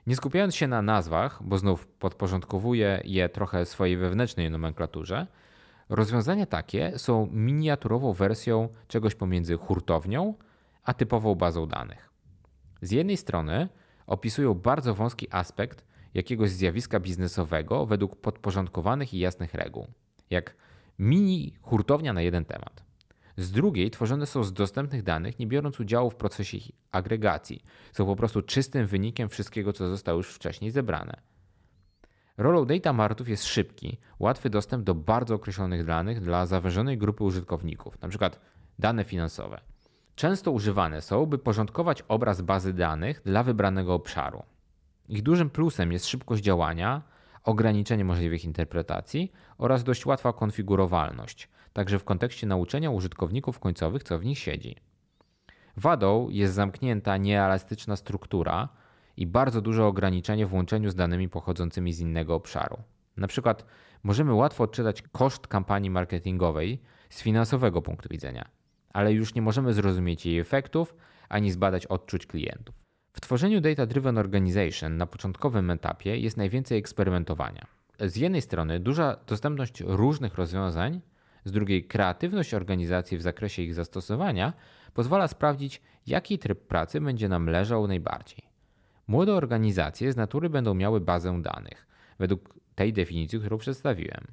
Nie 0.07 0.17
skupiając 0.17 0.55
się 0.55 0.67
na 0.67 0.83
nazwach, 0.83 1.43
bo 1.43 1.59
znów 1.59 1.87
podporządkowuję 1.87 3.03
je 3.05 3.29
trochę 3.29 3.67
swojej 3.67 3.97
wewnętrznej 3.97 4.51
nomenklaturze, 4.51 5.27
Rozwiązania 5.89 6.47
takie 6.47 6.99
są 6.99 7.29
miniaturową 7.33 8.13
wersją 8.13 8.69
czegoś 8.89 9.15
pomiędzy 9.15 9.57
hurtownią 9.57 10.35
a 10.83 10.95
typową 10.95 11.35
bazą 11.35 11.67
danych. 11.67 12.11
Z 12.83 12.91
jednej 12.91 13.17
strony 13.17 13.69
opisują 14.07 14.55
bardzo 14.55 14.95
wąski 14.95 15.29
aspekt 15.31 15.85
jakiegoś 16.15 16.51
zjawiska 16.51 17.01
biznesowego 17.01 17.87
według 17.87 18.17
podporządkowanych 18.17 19.15
i 19.15 19.19
jasnych 19.19 19.55
reguł, 19.55 19.87
jak 20.31 20.57
mini 20.99 21.55
hurtownia 21.63 22.13
na 22.13 22.23
jeden 22.23 22.45
temat. 22.45 22.87
Z 23.37 23.51
drugiej 23.51 23.91
tworzone 23.91 24.27
są 24.27 24.45
z 24.45 24.53
dostępnych 24.53 25.03
danych, 25.03 25.39
nie 25.39 25.47
biorąc 25.47 25.81
udziału 25.81 26.11
w 26.11 26.17
procesie 26.17 26.57
ich 26.57 26.71
agregacji. 26.93 27.63
Są 27.93 28.07
po 28.07 28.17
prostu 28.17 28.43
czystym 28.43 28.87
wynikiem 28.87 29.29
wszystkiego, 29.29 29.73
co 29.73 29.89
zostało 29.89 30.17
już 30.17 30.35
wcześniej 30.35 30.71
zebrane. 30.71 31.21
Rolą 32.39 32.65
data 32.65 32.93
martów 32.93 33.29
jest 33.29 33.45
szybki, 33.45 33.99
łatwy 34.19 34.51
dostęp 34.51 34.85
do 34.85 34.95
bardzo 34.95 35.35
określonych 35.35 35.85
danych 35.85 36.21
dla 36.21 36.47
zawężonej 36.47 36.99
grupy 36.99 37.25
użytkowników, 37.25 37.99
np. 38.03 38.31
dane 38.79 39.05
finansowe. 39.05 39.61
Często 40.15 40.51
używane 40.51 41.01
są, 41.01 41.27
by 41.27 41.39
porządkować 41.39 42.03
obraz 42.09 42.41
bazy 42.41 42.73
danych 42.73 43.23
dla 43.25 43.43
wybranego 43.43 43.95
obszaru. 43.95 44.43
Ich 45.09 45.23
dużym 45.23 45.51
plusem 45.51 45.93
jest 45.93 46.07
szybkość 46.07 46.43
działania, 46.43 47.03
ograniczenie 47.45 48.05
możliwych 48.05 48.45
interpretacji 48.45 49.33
oraz 49.59 49.85
dość 49.85 50.07
łatwa 50.07 50.33
konfigurowalność, 50.33 51.49
także 51.73 51.99
w 51.99 52.05
kontekście 52.05 52.47
nauczenia 52.47 52.91
użytkowników 52.91 53.59
końcowych, 53.59 54.03
co 54.03 54.19
w 54.19 54.25
nich 54.25 54.39
siedzi. 54.39 54.77
Wadą 55.77 56.29
jest 56.31 56.55
zamknięta, 56.55 57.17
nieelastyczna 57.17 57.97
struktura 57.97 58.69
i 59.17 59.27
bardzo 59.27 59.61
duże 59.61 59.85
ograniczenie 59.85 60.47
w 60.47 60.55
łączeniu 60.55 60.91
z 60.91 60.95
danymi 60.95 61.29
pochodzącymi 61.29 61.93
z 61.93 62.01
innego 62.01 62.35
obszaru. 62.35 62.77
Na 63.17 63.27
przykład 63.27 63.65
możemy 64.03 64.35
łatwo 64.35 64.65
odczytać 64.65 65.03
koszt 65.03 65.47
kampanii 65.47 65.91
marketingowej 65.91 66.83
z 67.11 67.23
finansowego 67.23 67.83
punktu 67.83 68.09
widzenia, 68.09 68.49
ale 68.93 69.13
już 69.13 69.35
nie 69.35 69.43
możemy 69.43 69.73
zrozumieć 69.73 70.27
jej 70.27 70.39
efektów 70.39 70.95
ani 71.29 71.51
zbadać 71.51 71.87
odczuć 71.87 72.27
klientów. 72.27 72.75
W 73.13 73.21
tworzeniu 73.21 73.61
Data 73.61 73.87
Driven 73.87 74.19
Organization 74.19 74.97
na 74.97 75.07
początkowym 75.07 75.71
etapie 75.71 76.17
jest 76.17 76.37
najwięcej 76.37 76.79
eksperymentowania. 76.79 77.67
Z 78.01 78.17
jednej 78.17 78.43
strony 78.43 78.81
duża 78.81 79.17
dostępność 79.27 79.81
różnych 79.81 80.35
rozwiązań, 80.35 81.01
z 81.45 81.53
drugiej 81.53 81.85
kreatywność 81.85 82.55
organizacji 82.55 83.19
w 83.19 83.23
zakresie 83.23 83.63
ich 83.63 83.75
zastosowania 83.75 84.53
pozwala 84.95 85.29
sprawdzić, 85.29 85.83
jaki 86.07 86.39
tryb 86.39 86.67
pracy 86.67 87.01
będzie 87.01 87.29
nam 87.29 87.47
leżał 87.47 87.87
najbardziej. 87.87 88.56
Młode 89.09 89.35
organizacje 89.35 90.13
z 90.13 90.17
natury 90.17 90.51
będą 90.51 90.75
miały 90.75 91.01
bazę 91.01 91.43
danych, 91.43 91.87
według 92.19 92.55
tej 92.75 92.93
definicji, 92.93 93.41
którą 93.41 93.59
przedstawiłem. 93.59 94.27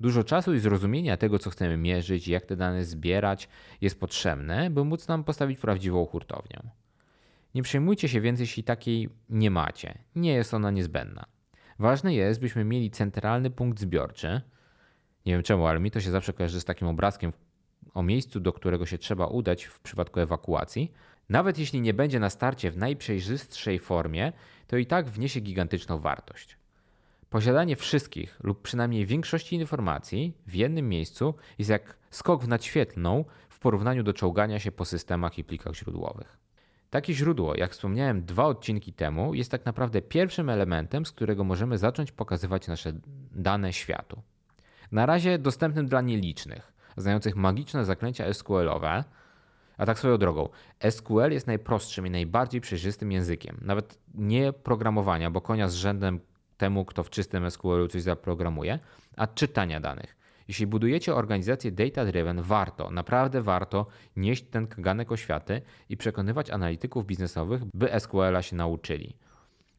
Dużo 0.00 0.24
czasu 0.24 0.54
i 0.54 0.58
zrozumienia 0.58 1.16
tego, 1.16 1.38
co 1.38 1.50
chcemy 1.50 1.76
mierzyć, 1.76 2.28
jak 2.28 2.46
te 2.46 2.56
dane 2.56 2.84
zbierać, 2.84 3.48
jest 3.80 4.00
potrzebne, 4.00 4.70
by 4.70 4.84
móc 4.84 5.08
nam 5.08 5.24
postawić 5.24 5.58
prawdziwą 5.58 6.06
hurtownię. 6.06 6.62
Nie 7.54 7.62
przejmujcie 7.62 8.08
się 8.08 8.20
więc, 8.20 8.40
jeśli 8.40 8.64
takiej 8.64 9.08
nie 9.28 9.50
macie. 9.50 9.98
Nie 10.16 10.32
jest 10.32 10.54
ona 10.54 10.70
niezbędna. 10.70 11.24
Ważne 11.78 12.14
jest, 12.14 12.40
byśmy 12.40 12.64
mieli 12.64 12.90
centralny 12.90 13.50
punkt 13.50 13.80
zbiorczy. 13.80 14.40
Nie 15.26 15.32
wiem 15.32 15.42
czemu, 15.42 15.66
ale 15.66 15.80
mi 15.80 15.90
to 15.90 16.00
się 16.00 16.10
zawsze 16.10 16.32
kojarzy 16.32 16.60
z 16.60 16.64
takim 16.64 16.88
obrazkiem 16.88 17.32
o 17.94 18.02
miejscu, 18.02 18.40
do 18.40 18.52
którego 18.52 18.86
się 18.86 18.98
trzeba 18.98 19.26
udać 19.26 19.64
w 19.64 19.80
przypadku 19.80 20.20
ewakuacji. 20.20 20.92
Nawet 21.28 21.58
jeśli 21.58 21.80
nie 21.80 21.94
będzie 21.94 22.20
na 22.20 22.30
starcie 22.30 22.70
w 22.70 22.76
najprzejrzystszej 22.76 23.78
formie, 23.78 24.32
to 24.66 24.76
i 24.76 24.86
tak 24.86 25.10
wniesie 25.10 25.40
gigantyczną 25.40 25.98
wartość. 25.98 26.56
Posiadanie 27.30 27.76
wszystkich 27.76 28.38
lub 28.42 28.62
przynajmniej 28.62 29.06
większości 29.06 29.56
informacji 29.56 30.36
w 30.46 30.54
jednym 30.54 30.88
miejscu 30.88 31.34
jest 31.58 31.70
jak 31.70 31.96
skok 32.10 32.44
w 32.44 32.48
nadświetlną 32.48 33.24
w 33.48 33.58
porównaniu 33.58 34.02
do 34.02 34.12
czołgania 34.12 34.58
się 34.58 34.72
po 34.72 34.84
systemach 34.84 35.38
i 35.38 35.44
plikach 35.44 35.74
źródłowych. 35.74 36.38
Takie 36.90 37.14
źródło, 37.14 37.54
jak 37.56 37.72
wspomniałem 37.72 38.24
dwa 38.24 38.44
odcinki 38.44 38.92
temu, 38.92 39.34
jest 39.34 39.50
tak 39.50 39.66
naprawdę 39.66 40.02
pierwszym 40.02 40.50
elementem, 40.50 41.06
z 41.06 41.12
którego 41.12 41.44
możemy 41.44 41.78
zacząć 41.78 42.12
pokazywać 42.12 42.68
nasze 42.68 42.92
dane 43.30 43.72
światu. 43.72 44.22
Na 44.92 45.06
razie 45.06 45.38
dostępnym 45.38 45.86
dla 45.86 46.00
nielicznych, 46.00 46.72
znających 46.96 47.36
magiczne 47.36 47.84
zaklęcia 47.84 48.32
SQL-owe, 48.32 49.04
a 49.78 49.86
tak 49.86 49.98
swoją 49.98 50.18
drogą, 50.18 50.48
SQL 50.90 51.30
jest 51.30 51.46
najprostszym 51.46 52.06
i 52.06 52.10
najbardziej 52.10 52.60
przejrzystym 52.60 53.12
językiem. 53.12 53.58
Nawet 53.62 53.98
nie 54.14 54.52
programowania, 54.52 55.30
bo 55.30 55.40
konia 55.40 55.68
z 55.68 55.74
rzędem 55.74 56.20
temu, 56.56 56.84
kto 56.84 57.02
w 57.02 57.10
czystym 57.10 57.50
SQL-u 57.50 57.88
coś 57.88 58.02
zaprogramuje, 58.02 58.78
a 59.16 59.26
czytania 59.26 59.80
danych. 59.80 60.16
Jeśli 60.48 60.66
budujecie 60.66 61.14
organizację 61.14 61.72
data-driven, 61.72 62.42
warto, 62.42 62.90
naprawdę 62.90 63.42
warto 63.42 63.86
nieść 64.16 64.44
ten 64.44 64.66
kaganek 64.66 65.12
oświaty 65.12 65.62
i 65.88 65.96
przekonywać 65.96 66.50
analityków 66.50 67.06
biznesowych, 67.06 67.62
by 67.74 68.00
SQL-a 68.00 68.42
się 68.42 68.56
nauczyli. 68.56 69.16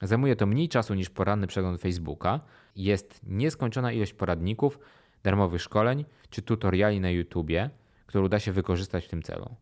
Zajmuje 0.02 0.36
to 0.36 0.46
mniej 0.46 0.70
czasu 0.70 0.94
niż 0.94 1.10
poranny 1.10 1.48
przegląd 1.48 1.82
Facebooka. 1.82 2.40
Jest 2.76 3.20
nieskończona 3.24 3.92
ilość 3.92 4.14
poradników, 4.14 4.80
darmowych 5.24 5.62
szkoleń 5.62 6.06
czy 6.30 6.42
tutoriali 6.42 7.00
na 7.00 7.10
YouTubie, 7.10 7.70
które 8.06 8.30
da 8.30 8.40
się 8.40 8.52
wykorzystać 8.52 9.06
w 9.06 9.10
tym 9.10 9.22
celu. 9.22 9.56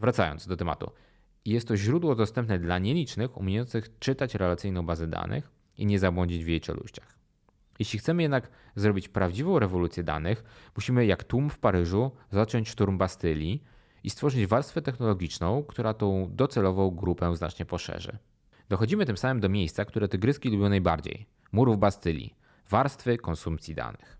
Wracając 0.00 0.46
do 0.46 0.56
tematu. 0.56 0.90
Jest 1.44 1.68
to 1.68 1.76
źródło 1.76 2.14
dostępne 2.14 2.58
dla 2.58 2.78
nielicznych, 2.78 3.36
umiejących 3.36 3.98
czytać 3.98 4.34
relacyjną 4.34 4.86
bazę 4.86 5.06
danych 5.06 5.50
i 5.76 5.86
nie 5.86 5.98
zabłądzić 5.98 6.44
w 6.44 6.48
jej 6.48 6.60
czeluściach. 6.60 7.18
Jeśli 7.78 7.98
chcemy 7.98 8.22
jednak 8.22 8.50
zrobić 8.76 9.08
prawdziwą 9.08 9.58
rewolucję 9.58 10.02
danych, 10.02 10.44
musimy 10.76 11.06
jak 11.06 11.24
tłum 11.24 11.50
w 11.50 11.58
Paryżu 11.58 12.10
zacząć 12.30 12.68
szturm 12.68 12.98
Bastylii 12.98 13.64
i 14.04 14.10
stworzyć 14.10 14.46
warstwę 14.46 14.82
technologiczną, 14.82 15.62
która 15.62 15.94
tą 15.94 16.30
docelową 16.32 16.90
grupę 16.90 17.36
znacznie 17.36 17.66
poszerzy. 17.66 18.18
Dochodzimy 18.68 19.06
tym 19.06 19.16
samym 19.16 19.40
do 19.40 19.48
miejsca, 19.48 19.84
które 19.84 20.08
tygryski 20.08 20.50
lubią 20.50 20.68
najbardziej 20.68 21.26
murów 21.52 21.78
Bastylii 21.78 22.34
warstwy 22.70 23.18
konsumpcji 23.18 23.74
danych. 23.74 24.17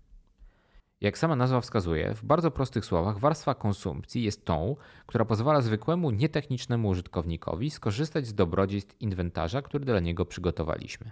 Jak 1.01 1.17
sama 1.17 1.35
nazwa 1.35 1.61
wskazuje, 1.61 2.13
w 2.13 2.23
bardzo 2.25 2.51
prostych 2.51 2.85
słowach, 2.85 3.19
warstwa 3.19 3.55
konsumpcji 3.55 4.23
jest 4.23 4.45
tą, 4.45 4.75
która 5.05 5.25
pozwala 5.25 5.61
zwykłemu, 5.61 6.11
nietechnicznemu 6.11 6.87
użytkownikowi 6.87 7.69
skorzystać 7.69 8.27
z 8.27 8.33
dobrodziejstw 8.33 9.01
inwentarza, 9.01 9.61
który 9.61 9.85
dla 9.85 9.99
niego 9.99 10.25
przygotowaliśmy. 10.25 11.11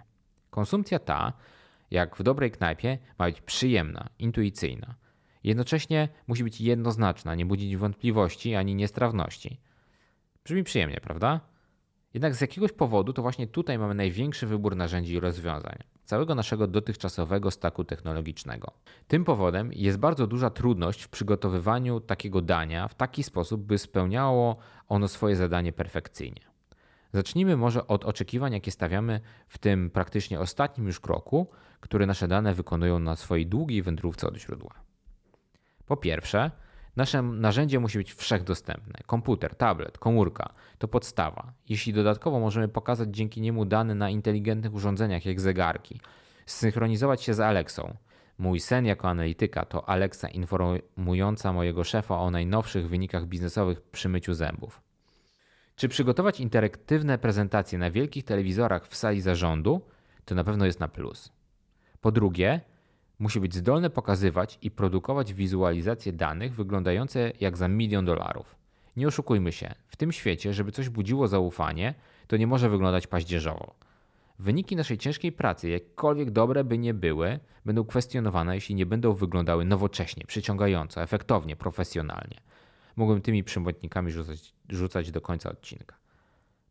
Konsumpcja 0.50 0.98
ta 0.98 1.32
jak 1.90 2.16
w 2.16 2.22
dobrej 2.22 2.50
knajpie, 2.50 2.98
ma 3.18 3.26
być 3.26 3.40
przyjemna, 3.40 4.08
intuicyjna. 4.18 4.94
Jednocześnie 5.44 6.08
musi 6.26 6.44
być 6.44 6.60
jednoznaczna, 6.60 7.34
nie 7.34 7.46
budzić 7.46 7.76
wątpliwości 7.76 8.54
ani 8.54 8.74
niestrawności. 8.74 9.60
Brzmi 10.44 10.64
przyjemnie, 10.64 11.00
prawda? 11.00 11.40
Jednak 12.18 12.34
z 12.34 12.40
jakiegoś 12.40 12.72
powodu 12.72 13.12
to 13.12 13.22
właśnie 13.22 13.46
tutaj 13.46 13.78
mamy 13.78 13.94
największy 13.94 14.46
wybór 14.46 14.76
narzędzi 14.76 15.14
i 15.14 15.20
rozwiązań 15.20 15.78
całego 16.04 16.34
naszego 16.34 16.66
dotychczasowego 16.66 17.50
staku 17.50 17.84
technologicznego. 17.84 18.72
Tym 19.08 19.24
powodem 19.24 19.72
jest 19.72 19.98
bardzo 19.98 20.26
duża 20.26 20.50
trudność 20.50 21.02
w 21.02 21.08
przygotowywaniu 21.08 22.00
takiego 22.00 22.42
dania 22.42 22.88
w 22.88 22.94
taki 22.94 23.22
sposób, 23.22 23.62
by 23.62 23.78
spełniało 23.78 24.56
ono 24.88 25.08
swoje 25.08 25.36
zadanie 25.36 25.72
perfekcyjnie. 25.72 26.40
Zacznijmy 27.12 27.56
może 27.56 27.86
od 27.86 28.04
oczekiwań, 28.04 28.52
jakie 28.52 28.70
stawiamy 28.70 29.20
w 29.48 29.58
tym 29.58 29.90
praktycznie 29.90 30.40
ostatnim 30.40 30.86
już 30.86 31.00
kroku, 31.00 31.50
który 31.80 32.06
nasze 32.06 32.28
dane 32.28 32.54
wykonują 32.54 32.98
na 32.98 33.16
swojej 33.16 33.46
długiej 33.46 33.82
wędrówce 33.82 34.28
od 34.28 34.36
źródła. 34.36 34.74
Po 35.86 35.96
pierwsze, 35.96 36.50
nasze 36.98 37.22
narzędzie 37.22 37.80
musi 37.80 37.98
być 37.98 38.14
wszechdostępne. 38.14 38.94
Komputer, 39.06 39.54
tablet, 39.54 39.98
komórka 39.98 40.52
to 40.78 40.88
podstawa. 40.88 41.52
Jeśli 41.68 41.92
dodatkowo 41.92 42.40
możemy 42.40 42.68
pokazać 42.68 43.08
dzięki 43.10 43.40
niemu 43.40 43.64
dane 43.64 43.94
na 43.94 44.10
inteligentnych 44.10 44.74
urządzeniach 44.74 45.26
jak 45.26 45.40
zegarki, 45.40 46.00
zsynchronizować 46.46 47.22
się 47.22 47.34
z 47.34 47.40
Alexą. 47.40 47.96
Mój 48.38 48.60
sen 48.60 48.86
jako 48.86 49.08
analityka 49.08 49.64
to 49.64 49.88
Alexa 49.88 50.28
informująca 50.28 51.52
mojego 51.52 51.84
szefa 51.84 52.18
o 52.18 52.30
najnowszych 52.30 52.88
wynikach 52.88 53.26
biznesowych 53.26 53.80
przy 53.80 54.08
myciu 54.08 54.34
zębów. 54.34 54.80
Czy 55.76 55.88
przygotować 55.88 56.40
interaktywne 56.40 57.18
prezentacje 57.18 57.78
na 57.78 57.90
wielkich 57.90 58.24
telewizorach 58.24 58.88
w 58.88 58.96
sali 58.96 59.20
zarządu, 59.20 59.80
to 60.24 60.34
na 60.34 60.44
pewno 60.44 60.66
jest 60.66 60.80
na 60.80 60.88
plus. 60.88 61.32
Po 62.00 62.12
drugie, 62.12 62.60
musi 63.18 63.40
być 63.40 63.54
zdolne 63.54 63.90
pokazywać 63.90 64.58
i 64.62 64.70
produkować 64.70 65.34
wizualizacje 65.34 66.12
danych 66.12 66.54
wyglądające 66.54 67.32
jak 67.40 67.56
za 67.56 67.68
milion 67.68 68.04
dolarów. 68.04 68.56
Nie 68.96 69.08
oszukujmy 69.08 69.52
się, 69.52 69.74
w 69.86 69.96
tym 69.96 70.12
świecie, 70.12 70.54
żeby 70.54 70.72
coś 70.72 70.88
budziło 70.88 71.28
zaufanie, 71.28 71.94
to 72.26 72.36
nie 72.36 72.46
może 72.46 72.68
wyglądać 72.70 73.06
paździerzowo. 73.06 73.74
Wyniki 74.38 74.76
naszej 74.76 74.98
ciężkiej 74.98 75.32
pracy, 75.32 75.68
jakkolwiek 75.68 76.30
dobre 76.30 76.64
by 76.64 76.78
nie 76.78 76.94
były, 76.94 77.40
będą 77.64 77.84
kwestionowane, 77.84 78.54
jeśli 78.54 78.74
nie 78.74 78.86
będą 78.86 79.12
wyglądały 79.12 79.64
nowocześnie, 79.64 80.24
przyciągająco, 80.26 81.02
efektownie, 81.02 81.56
profesjonalnie. 81.56 82.40
Mogłem 82.96 83.20
tymi 83.20 83.44
przymotnikami 83.44 84.10
rzucać, 84.10 84.54
rzucać 84.68 85.10
do 85.10 85.20
końca 85.20 85.50
odcinka. 85.50 85.96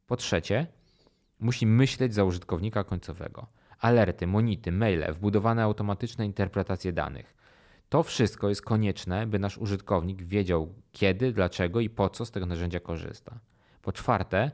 Po 0.07 0.15
trzecie, 0.15 0.67
musi 1.39 1.67
myśleć 1.67 2.13
za 2.13 2.23
użytkownika 2.23 2.83
końcowego. 2.83 3.47
Alerty, 3.79 4.27
monity, 4.27 4.71
maile, 4.71 5.13
wbudowane 5.13 5.63
automatyczne 5.63 6.25
interpretacje 6.25 6.93
danych. 6.93 7.37
To 7.89 8.03
wszystko 8.03 8.49
jest 8.49 8.61
konieczne, 8.61 9.27
by 9.27 9.39
nasz 9.39 9.57
użytkownik 9.57 10.21
wiedział 10.21 10.73
kiedy, 10.91 11.31
dlaczego 11.31 11.79
i 11.79 11.89
po 11.89 12.09
co 12.09 12.25
z 12.25 12.31
tego 12.31 12.45
narzędzia 12.45 12.79
korzysta. 12.79 13.39
Po 13.81 13.91
czwarte, 13.91 14.51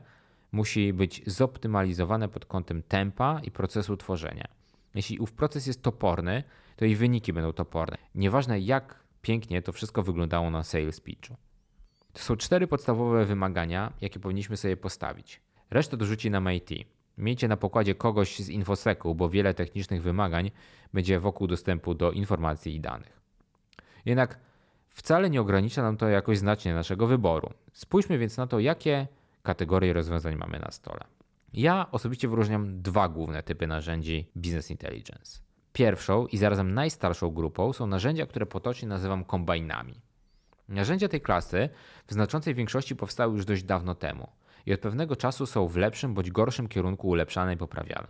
musi 0.52 0.92
być 0.92 1.22
zoptymalizowane 1.26 2.28
pod 2.28 2.44
kątem 2.46 2.82
tempa 2.82 3.40
i 3.42 3.50
procesu 3.50 3.96
tworzenia. 3.96 4.48
Jeśli 4.94 5.18
ów 5.18 5.32
proces 5.32 5.66
jest 5.66 5.82
toporny, 5.82 6.42
to 6.76 6.84
i 6.84 6.94
wyniki 6.96 7.32
będą 7.32 7.52
toporne. 7.52 7.98
Nieważne 8.14 8.60
jak 8.60 9.04
pięknie 9.22 9.62
to 9.62 9.72
wszystko 9.72 10.02
wyglądało 10.02 10.50
na 10.50 10.62
sales 10.62 11.00
pitchu. 11.00 11.36
To 12.12 12.22
są 12.22 12.36
cztery 12.36 12.66
podstawowe 12.66 13.24
wymagania, 13.24 13.92
jakie 14.00 14.20
powinniśmy 14.20 14.56
sobie 14.56 14.76
postawić. 14.76 15.40
Resztę 15.70 15.96
dorzuci 15.96 16.30
nam 16.30 16.52
IT. 16.52 16.70
Miejcie 17.18 17.48
na 17.48 17.56
pokładzie 17.56 17.94
kogoś 17.94 18.38
z 18.38 18.48
infoseku, 18.48 19.14
bo 19.14 19.28
wiele 19.28 19.54
technicznych 19.54 20.02
wymagań 20.02 20.50
będzie 20.92 21.20
wokół 21.20 21.46
dostępu 21.46 21.94
do 21.94 22.12
informacji 22.12 22.74
i 22.74 22.80
danych. 22.80 23.20
Jednak 24.04 24.38
wcale 24.88 25.30
nie 25.30 25.40
ogranicza 25.40 25.82
nam 25.82 25.96
to 25.96 26.08
jakoś 26.08 26.38
znacznie 26.38 26.74
naszego 26.74 27.06
wyboru. 27.06 27.50
Spójrzmy 27.72 28.18
więc 28.18 28.36
na 28.36 28.46
to, 28.46 28.60
jakie 28.60 29.06
kategorie 29.42 29.92
rozwiązań 29.92 30.36
mamy 30.36 30.58
na 30.58 30.70
stole. 30.70 31.04
Ja 31.52 31.86
osobiście 31.90 32.28
wyróżniam 32.28 32.82
dwa 32.82 33.08
główne 33.08 33.42
typy 33.42 33.66
narzędzi 33.66 34.30
Business 34.36 34.70
Intelligence. 34.70 35.40
Pierwszą 35.72 36.26
i 36.26 36.36
zarazem 36.36 36.74
najstarszą 36.74 37.30
grupą 37.30 37.72
są 37.72 37.86
narzędzia, 37.86 38.26
które 38.26 38.46
potocznie 38.46 38.88
nazywam 38.88 39.24
kombajnami. 39.24 40.00
Narzędzia 40.68 41.08
tej 41.08 41.20
klasy 41.20 41.68
w 42.06 42.12
znaczącej 42.12 42.54
większości 42.54 42.96
powstały 42.96 43.34
już 43.34 43.44
dość 43.44 43.62
dawno 43.62 43.94
temu 43.94 44.28
i 44.66 44.72
od 44.72 44.80
pewnego 44.80 45.16
czasu 45.16 45.46
są 45.46 45.68
w 45.68 45.76
lepszym 45.76 46.14
bądź 46.14 46.30
gorszym 46.30 46.68
kierunku 46.68 47.08
ulepszane 47.08 47.54
i 47.54 47.56
poprawiane. 47.56 48.08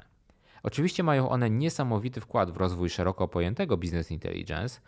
Oczywiście 0.63 1.03
mają 1.03 1.29
one 1.29 1.51
niesamowity 1.51 2.21
wkład 2.21 2.51
w 2.51 2.57
rozwój 2.57 2.91
szeroko 2.91 3.29
pojętego 3.29 3.77
business 3.77 4.11
intelligence 4.11 4.81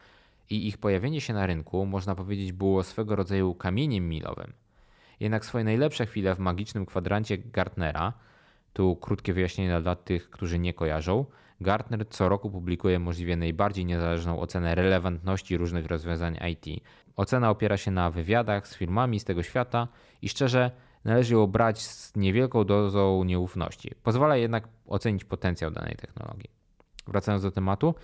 i 0.51 0.69
ich 0.69 0.79
pojawienie 0.79 1.21
się 1.21 1.35
na 1.35 1.47
rynku, 1.47 1.87
można 1.87 2.15
powiedzieć, 2.15 2.53
było 2.53 2.83
swego 2.83 3.17
rodzaju 3.17 3.55
kamieniem 3.55 4.09
milowym. 4.09 4.53
Jednak 5.21 5.45
swoje 5.45 5.65
najlepsze 5.65 6.07
chwile 6.07 6.35
w 6.35 6.39
magicznym 6.39 6.87
kwadrancie 6.87 7.39
Gartnera, 7.39 8.13
tu 8.73 8.97
krótkie 8.97 9.33
wyjaśnienie 9.33 9.81
dla 9.81 9.97
tych, 9.97 10.31
którzy 10.31 10.59
nie 10.59 10.75
kojarzą, 10.75 11.25
Gartner 11.61 12.09
co 12.09 12.29
roku 12.29 12.51
publikuje 12.51 12.99
możliwie 12.99 13.37
najbardziej 13.37 13.85
niezależną 13.85 14.41
ocenę 14.41 14.75
relevantności 14.75 15.57
różnych 15.57 15.87
rozwiązań 15.87 16.39
IT. 16.51 16.83
Ocena 17.17 17.51
opiera 17.51 17.77
się 17.77 17.91
na 17.91 18.11
wywiadach 18.11 18.69
z 18.69 18.77
firmami 18.77 19.21
z 19.21 19.25
tego 19.25 19.43
świata 19.43 19.89
i 20.23 20.29
szczerze 20.29 20.71
należy 21.07 21.35
ją 21.35 21.47
brać 21.47 21.83
z 21.83 22.17
niewielką 22.17 22.65
dozą 22.65 23.25
nieufności. 23.25 23.95
Pozwala 24.03 24.37
jednak 24.37 24.69
ocenić 24.87 25.25
potencjał 25.25 25.71
danej 25.71 25.97
technologii. 25.97 26.51
Wracając 27.07 27.43
do 27.43 27.51
tematu, 27.51 27.95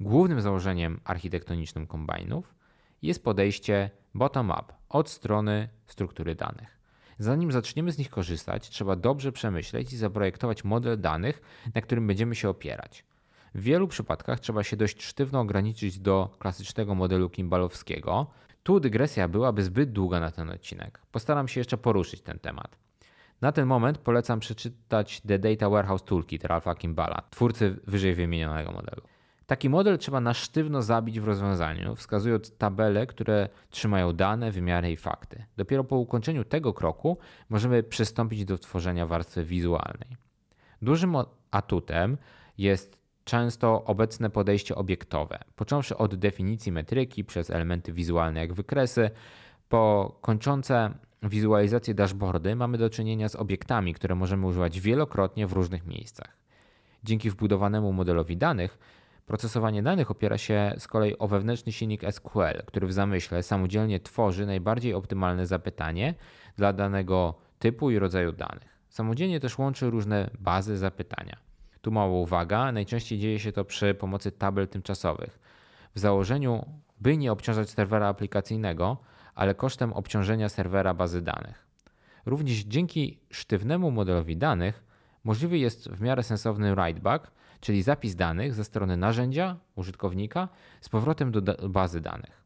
głównym 0.00 0.40
założeniem 0.40 1.00
architektonicznym 1.04 1.86
kombajnów 1.86 2.54
jest 3.02 3.24
podejście 3.24 3.90
bottom-up 4.14 4.74
od 4.88 5.10
strony 5.10 5.68
struktury 5.86 6.34
danych. 6.34 6.76
Zanim 7.18 7.52
zaczniemy 7.52 7.92
z 7.92 7.98
nich 7.98 8.10
korzystać, 8.10 8.68
trzeba 8.68 8.96
dobrze 8.96 9.32
przemyśleć 9.32 9.92
i 9.92 9.96
zaprojektować 9.96 10.64
model 10.64 11.00
danych, 11.00 11.42
na 11.74 11.80
którym 11.80 12.06
będziemy 12.06 12.34
się 12.34 12.48
opierać. 12.48 13.04
W 13.54 13.60
wielu 13.60 13.88
przypadkach 13.88 14.40
trzeba 14.40 14.64
się 14.64 14.76
dość 14.76 15.02
sztywno 15.02 15.40
ograniczyć 15.40 15.98
do 15.98 16.30
klasycznego 16.38 16.94
modelu 16.94 17.30
kimbalowskiego. 17.30 18.26
Tu 18.66 18.80
dygresja 18.80 19.28
byłaby 19.28 19.62
zbyt 19.62 19.92
długa 19.92 20.20
na 20.20 20.30
ten 20.30 20.50
odcinek. 20.50 21.00
Postaram 21.12 21.48
się 21.48 21.60
jeszcze 21.60 21.78
poruszyć 21.78 22.20
ten 22.20 22.38
temat. 22.38 22.78
Na 23.40 23.52
ten 23.52 23.66
moment 23.66 23.98
polecam 23.98 24.40
przeczytać 24.40 25.20
The 25.20 25.38
Data 25.38 25.68
Warehouse 25.68 26.04
Toolkit 26.04 26.44
Ralpha 26.44 26.74
Kimballa, 26.74 27.22
twórcy 27.30 27.76
wyżej 27.86 28.14
wymienionego 28.14 28.72
modelu. 28.72 29.02
Taki 29.46 29.70
model 29.70 29.98
trzeba 29.98 30.20
na 30.20 30.34
sztywno 30.34 30.82
zabić 30.82 31.20
w 31.20 31.24
rozwiązaniu, 31.24 31.96
wskazując 31.96 32.56
tabele, 32.56 33.06
które 33.06 33.48
trzymają 33.70 34.12
dane, 34.12 34.50
wymiary 34.50 34.92
i 34.92 34.96
fakty. 34.96 35.44
Dopiero 35.56 35.84
po 35.84 35.96
ukończeniu 35.96 36.44
tego 36.44 36.72
kroku 36.72 37.18
możemy 37.48 37.82
przystąpić 37.82 38.44
do 38.44 38.58
tworzenia 38.58 39.06
warstwy 39.06 39.44
wizualnej. 39.44 40.16
Dużym 40.82 41.16
atutem 41.50 42.18
jest 42.58 43.05
często 43.26 43.84
obecne 43.84 44.30
podejście 44.30 44.74
obiektowe, 44.74 45.38
począwszy 45.56 45.96
od 45.96 46.14
definicji 46.14 46.72
metryki 46.72 47.24
przez 47.24 47.50
elementy 47.50 47.92
wizualne 47.92 48.40
jak 48.40 48.52
wykresy, 48.52 49.10
po 49.68 50.16
kończące 50.20 50.90
wizualizację 51.22 51.94
dashboardy 51.94 52.56
mamy 52.56 52.78
do 52.78 52.90
czynienia 52.90 53.28
z 53.28 53.36
obiektami, 53.36 53.94
które 53.94 54.14
możemy 54.14 54.46
używać 54.46 54.80
wielokrotnie 54.80 55.46
w 55.46 55.52
różnych 55.52 55.86
miejscach. 55.86 56.36
Dzięki 57.04 57.30
wbudowanemu 57.30 57.92
modelowi 57.92 58.36
danych 58.36 58.78
Procesowanie 59.26 59.82
danych 59.82 60.10
opiera 60.10 60.38
się 60.38 60.72
z 60.78 60.88
kolei 60.88 61.18
o 61.18 61.28
wewnętrzny 61.28 61.72
silnik 61.72 62.02
SQL, 62.10 62.62
który 62.66 62.86
w 62.86 62.92
zamyśle 62.92 63.42
samodzielnie 63.42 64.00
tworzy 64.00 64.46
najbardziej 64.46 64.94
optymalne 64.94 65.46
zapytanie 65.46 66.14
dla 66.56 66.72
danego 66.72 67.34
typu 67.58 67.90
i 67.90 67.98
rodzaju 67.98 68.32
danych. 68.32 68.82
Samodzielnie 68.88 69.40
też 69.40 69.58
łączy 69.58 69.90
różne 69.90 70.30
bazy 70.38 70.76
zapytania. 70.76 71.45
Tu 71.86 71.92
mała 71.92 72.12
uwaga, 72.12 72.72
najczęściej 72.72 73.18
dzieje 73.18 73.38
się 73.38 73.52
to 73.52 73.64
przy 73.64 73.94
pomocy 73.94 74.32
tabel 74.32 74.68
tymczasowych. 74.68 75.38
W 75.94 75.98
założeniu, 75.98 76.66
by 77.00 77.16
nie 77.16 77.32
obciążać 77.32 77.70
serwera 77.70 78.08
aplikacyjnego, 78.08 78.96
ale 79.34 79.54
kosztem 79.54 79.92
obciążenia 79.92 80.48
serwera 80.48 80.94
bazy 80.94 81.22
danych. 81.22 81.66
Również 82.24 82.58
dzięki 82.58 83.20
sztywnemu 83.30 83.90
modelowi 83.90 84.36
danych 84.36 84.84
możliwy 85.24 85.58
jest 85.58 85.88
w 85.88 86.00
miarę 86.00 86.22
sensowny 86.22 86.74
writeback, 86.74 87.30
czyli 87.60 87.82
zapis 87.82 88.14
danych 88.14 88.54
ze 88.54 88.64
strony 88.64 88.96
narzędzia 88.96 89.56
użytkownika 89.74 90.48
z 90.80 90.88
powrotem 90.88 91.32
do 91.32 91.68
bazy 91.68 92.00
danych. 92.00 92.44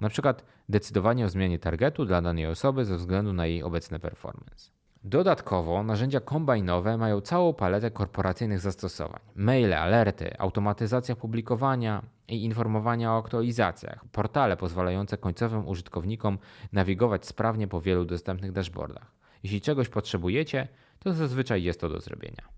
Na 0.00 0.08
przykład 0.08 0.44
decydowanie 0.68 1.24
o 1.24 1.28
zmianie 1.28 1.58
targetu 1.58 2.04
dla 2.04 2.22
danej 2.22 2.46
osoby 2.46 2.84
ze 2.84 2.96
względu 2.96 3.32
na 3.32 3.46
jej 3.46 3.62
obecny 3.62 3.98
performance. 3.98 4.75
Dodatkowo 5.06 5.82
narzędzia 5.82 6.20
kombajnowe 6.20 6.96
mają 6.96 7.20
całą 7.20 7.54
paletę 7.54 7.90
korporacyjnych 7.90 8.60
zastosowań. 8.60 9.20
Maile, 9.34 9.74
alerty, 9.74 10.38
automatyzacja 10.38 11.16
publikowania 11.16 12.02
i 12.28 12.44
informowania 12.44 13.12
o 13.12 13.18
aktualizacjach, 13.18 14.04
portale 14.12 14.56
pozwalające 14.56 15.18
końcowym 15.18 15.68
użytkownikom 15.68 16.38
nawigować 16.72 17.26
sprawnie 17.26 17.68
po 17.68 17.80
wielu 17.80 18.04
dostępnych 18.04 18.52
dashboardach. 18.52 19.12
Jeśli 19.42 19.60
czegoś 19.60 19.88
potrzebujecie, 19.88 20.68
to 20.98 21.12
zazwyczaj 21.12 21.62
jest 21.62 21.80
to 21.80 21.88
do 21.88 22.00
zrobienia. 22.00 22.48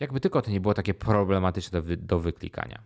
Jakby 0.00 0.20
tylko 0.20 0.42
to 0.42 0.50
nie 0.50 0.60
było 0.60 0.74
takie 0.74 0.94
problematyczne 0.94 1.80
do, 1.80 1.86
wy 1.86 1.96
do 1.96 2.18
wyklikania. 2.18 2.82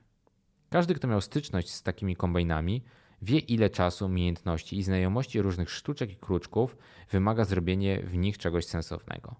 Każdy, 0.70 0.94
kto 0.94 1.09
miał 1.09 1.20
styczność 1.20 1.70
z 1.70 1.83
takimi 1.83 2.16
kombajnami, 2.16 2.85
wie 3.22 3.38
ile 3.38 3.70
czasu, 3.70 4.07
umiejętności 4.07 4.78
i 4.78 4.83
znajomości 4.83 5.42
różnych 5.42 5.70
sztuczek 5.70 6.12
i 6.12 6.16
kruczków 6.16 6.76
wymaga 7.11 7.44
zrobienie 7.44 8.02
w 8.02 8.16
nich 8.16 8.38
czegoś 8.38 8.66
sensownego. 8.66 9.35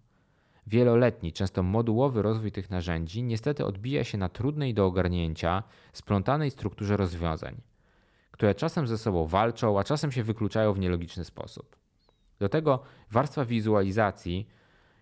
Wieloletni, 0.67 1.33
często 1.33 1.63
modułowy 1.63 2.23
rozwój 2.23 2.53
tych 2.53 2.71
narzędzi 2.71 3.23
niestety 3.23 3.65
odbija 3.65 4.05
się 4.05 4.19
na 4.19 4.29
trudnej 4.29 4.75
do 4.75 4.87
ogarnięcia, 4.87 5.63
splątanej 5.93 6.51
strukturze 6.51 6.97
rozwiązań, 6.97 7.61
które 8.31 8.55
czasem 8.55 8.87
ze 8.87 8.99
sobą 8.99 9.27
walczą, 9.27 9.79
a 9.79 9.85
czasem 9.85 10.13
się 10.13 10.23
wykluczają 10.23 10.73
w 10.73 10.79
nielogiczny 10.79 11.25
sposób. 11.25 11.77
Do 12.39 12.49
tego 12.49 12.83
warstwa 13.11 13.45
wizualizacji 13.45 14.49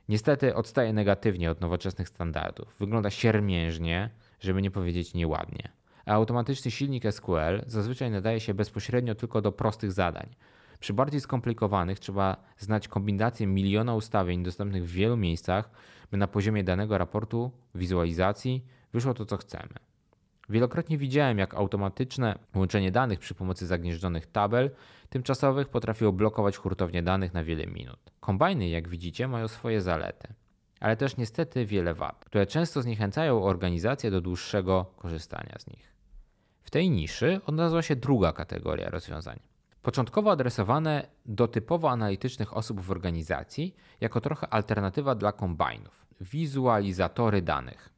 niestety 0.09 0.55
odstaje 0.55 0.93
negatywnie 0.93 1.51
od 1.51 1.61
nowoczesnych 1.61 2.09
standardów. 2.09 2.77
Wygląda 2.79 3.11
siermiężnie, 3.11 4.11
żeby 4.41 4.63
nie 4.63 4.71
powiedzieć 4.71 5.15
nieładnie. 5.15 5.76
Automatyczny 6.07 6.71
silnik 6.71 7.05
SQL 7.13 7.63
zazwyczaj 7.67 8.11
nadaje 8.11 8.41
się 8.41 8.55
bezpośrednio 8.55 9.15
tylko 9.15 9.41
do 9.41 9.53
prostych 9.53 9.93
zadań. 9.93 10.27
Przy 10.81 10.93
bardziej 10.93 11.21
skomplikowanych 11.21 11.99
trzeba 11.99 12.37
znać 12.59 12.89
kombinację 12.89 13.47
miliona 13.47 13.95
ustawień 13.95 14.43
dostępnych 14.43 14.85
w 14.85 14.93
wielu 14.93 15.17
miejscach, 15.17 15.71
by 16.11 16.17
na 16.17 16.27
poziomie 16.27 16.65
danego 16.65 16.99
raportu 16.99 17.51
wizualizacji 17.75 18.65
wyszło 18.93 19.15
to, 19.15 19.27
co 19.27 19.37
chcemy. 19.37 19.75
Wielokrotnie 20.49 20.99
widziałem, 20.99 21.39
jak 21.39 21.55
automatyczne 21.55 22.39
łączenie 22.55 22.91
danych 22.93 23.19
przy 23.19 23.35
pomocy 23.35 23.67
zagnieżdżonych 23.67 24.27
tabel 24.27 24.71
tymczasowych 25.09 25.69
potrafiło 25.69 26.13
blokować 26.13 26.57
hurtownię 26.57 27.03
danych 27.03 27.35
na 27.35 27.45
wiele 27.45 27.67
minut. 27.67 27.99
Kombajny, 28.21 28.69
jak 28.69 28.89
widzicie, 28.89 29.29
mają 29.29 29.49
swoje 29.49 29.81
zalety, 29.81 30.29
ale 30.81 30.97
też 30.97 31.17
niestety 31.17 31.67
wiele 31.67 31.95
wad, 31.95 32.25
które 32.25 32.47
często 32.47 32.83
zniechęcają 32.83 33.43
organizacje 33.43 34.11
do 34.11 34.21
dłuższego 34.21 34.87
korzystania 34.97 35.57
z 35.59 35.67
nich. 35.67 35.96
W 36.67 36.71
tej 36.71 36.91
niszy 36.91 37.41
odnalazła 37.47 37.83
się 37.83 37.97
druga 37.97 38.33
kategoria 38.33 38.91
rozwiązań. 38.91 39.39
Początkowo 39.83 40.31
adresowane 40.31 41.07
do 41.27 41.49
typowo 41.49 41.91
analitycznych 41.91 42.57
osób 42.57 42.81
w 42.81 42.91
organizacji, 42.91 43.77
jako 44.01 44.21
trochę 44.21 44.49
alternatywa 44.49 45.15
dla 45.15 45.33
kombajnów 45.33 46.07
wizualizatory 46.21 47.43
danych. 47.43 47.91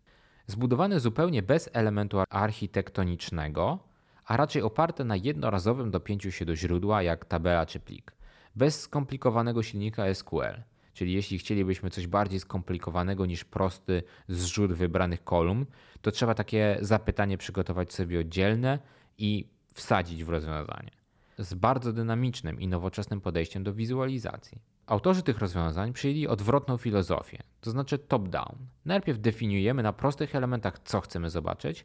Zbudowane 0.46 1.00
zupełnie 1.00 1.42
bez 1.42 1.70
elementu 1.72 2.18
architektonicznego, 2.30 3.78
a 4.24 4.36
raczej 4.36 4.62
oparte 4.62 5.04
na 5.04 5.16
jednorazowym 5.16 5.90
dopięciu 5.90 6.30
się 6.30 6.44
do 6.44 6.56
źródła, 6.56 7.02
jak 7.02 7.24
tabela 7.24 7.66
czy 7.66 7.80
plik, 7.80 8.12
bez 8.56 8.80
skomplikowanego 8.80 9.62
silnika 9.62 10.14
SQL. 10.14 10.62
Czyli 10.98 11.12
jeśli 11.12 11.38
chcielibyśmy 11.38 11.90
coś 11.90 12.06
bardziej 12.06 12.40
skomplikowanego 12.40 13.26
niż 13.26 13.44
prosty 13.44 14.02
zrzut 14.28 14.72
wybranych 14.72 15.24
kolumn, 15.24 15.66
to 16.00 16.10
trzeba 16.10 16.34
takie 16.34 16.78
zapytanie 16.80 17.38
przygotować 17.38 17.92
sobie 17.92 18.20
oddzielne 18.20 18.78
i 19.18 19.48
wsadzić 19.74 20.24
w 20.24 20.28
rozwiązanie. 20.28 20.90
Z 21.38 21.54
bardzo 21.54 21.92
dynamicznym 21.92 22.60
i 22.60 22.68
nowoczesnym 22.68 23.20
podejściem 23.20 23.64
do 23.64 23.74
wizualizacji. 23.74 24.58
Autorzy 24.86 25.22
tych 25.22 25.38
rozwiązań 25.38 25.92
przyjęli 25.92 26.26
odwrotną 26.26 26.76
filozofię, 26.76 27.42
to 27.60 27.70
znaczy 27.70 27.98
top-down. 27.98 28.56
Najpierw 28.84 29.18
definiujemy 29.18 29.82
na 29.82 29.92
prostych 29.92 30.34
elementach, 30.34 30.78
co 30.78 31.00
chcemy 31.00 31.30
zobaczyć, 31.30 31.84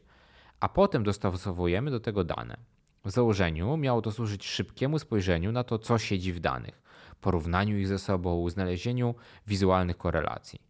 a 0.60 0.68
potem 0.68 1.04
dostosowujemy 1.04 1.90
do 1.90 2.00
tego 2.00 2.24
dane. 2.24 2.56
W 3.04 3.10
założeniu 3.10 3.76
miało 3.76 4.02
to 4.02 4.12
służyć 4.12 4.46
szybkiemu 4.46 4.98
spojrzeniu 4.98 5.52
na 5.52 5.64
to, 5.64 5.78
co 5.78 5.98
siedzi 5.98 6.32
w 6.32 6.40
danych, 6.40 6.83
porównaniu 7.14 7.78
ich 7.78 7.88
ze 7.88 7.98
sobą, 7.98 8.50
znalezieniu 8.50 9.14
wizualnych 9.46 9.98
korelacji, 9.98 10.60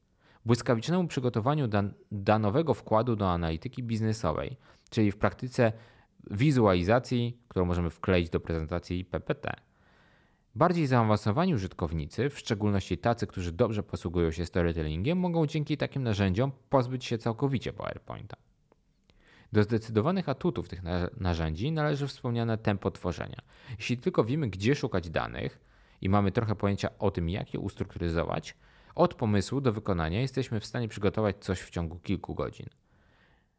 błyskawicznemu 0.44 1.08
przygotowaniu 1.08 1.68
dan 1.68 1.94
danowego 2.12 2.74
wkładu 2.74 3.16
do 3.16 3.30
analityki 3.30 3.82
biznesowej, 3.82 4.56
czyli 4.90 5.12
w 5.12 5.16
praktyce 5.16 5.72
wizualizacji, 6.30 7.38
którą 7.48 7.64
możemy 7.64 7.90
wkleić 7.90 8.30
do 8.30 8.40
prezentacji 8.40 9.04
PPT. 9.04 9.54
Bardziej 10.54 10.86
zaawansowani 10.86 11.54
użytkownicy, 11.54 12.30
w 12.30 12.38
szczególności 12.38 12.98
tacy, 12.98 13.26
którzy 13.26 13.52
dobrze 13.52 13.82
posługują 13.82 14.30
się 14.30 14.46
storytellingiem, 14.46 15.18
mogą 15.18 15.46
dzięki 15.46 15.76
takim 15.76 16.02
narzędziom 16.02 16.52
pozbyć 16.70 17.04
się 17.04 17.18
całkowicie 17.18 17.72
PowerPointa. 17.72 18.36
Do 19.52 19.62
zdecydowanych 19.62 20.28
atutów 20.28 20.68
tych 20.68 20.82
narzędzi 21.20 21.72
należy 21.72 22.06
wspomniane 22.06 22.58
tempo 22.58 22.90
tworzenia. 22.90 23.38
Jeśli 23.78 23.98
tylko 23.98 24.24
wiemy, 24.24 24.48
gdzie 24.48 24.74
szukać 24.74 25.10
danych 25.10 25.60
i 26.00 26.08
mamy 26.08 26.32
trochę 26.32 26.54
pojęcia 26.54 26.88
o 26.98 27.10
tym, 27.10 27.28
jak 27.28 27.54
je 27.54 27.60
ustrukturyzować, 27.60 28.56
od 28.94 29.14
pomysłu 29.14 29.60
do 29.60 29.72
wykonania 29.72 30.20
jesteśmy 30.20 30.60
w 30.60 30.66
stanie 30.66 30.88
przygotować 30.88 31.36
coś 31.40 31.60
w 31.60 31.70
ciągu 31.70 31.98
kilku 31.98 32.34
godzin. 32.34 32.66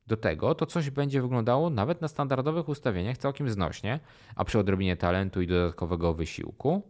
Do 0.08 0.18
tego 0.18 0.56
to 0.56 0.66
coś 0.66 0.90
będzie 0.90 1.22
wyglądało 1.22 1.70
nawet 1.70 2.02
na 2.02 2.08
standardowych 2.08 2.70
ustawieniach 2.70 3.18
całkiem 3.18 3.50
znośnie, 3.50 4.00
a 4.36 4.46
przy 4.46 4.60
odrobinie 4.60 4.98
talentu 4.98 5.42
i 5.42 5.48
dodatkowego 5.48 6.14
wysiłku 6.14 6.82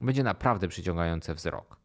będzie 0.00 0.22
naprawdę 0.22 0.68
przyciągające 0.68 1.34
wzrok. 1.34 1.76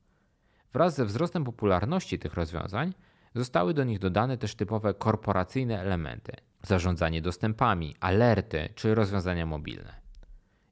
Wraz 0.74 0.96
ze 0.96 1.06
wzrostem 1.06 1.44
popularności 1.44 2.20
tych 2.20 2.34
rozwiązań 2.34 2.94
zostały 3.36 3.74
do 3.74 3.84
nich 3.84 4.00
dodane 4.00 4.38
też 4.38 4.56
typowe 4.56 4.94
korporacyjne 4.94 5.82
elementy 5.82 6.32
zarządzanie 6.62 7.22
dostępami, 7.22 7.96
alerty 8.00 8.70
czy 8.76 8.96
rozwiązania 8.96 9.46
mobilne. 9.46 10.07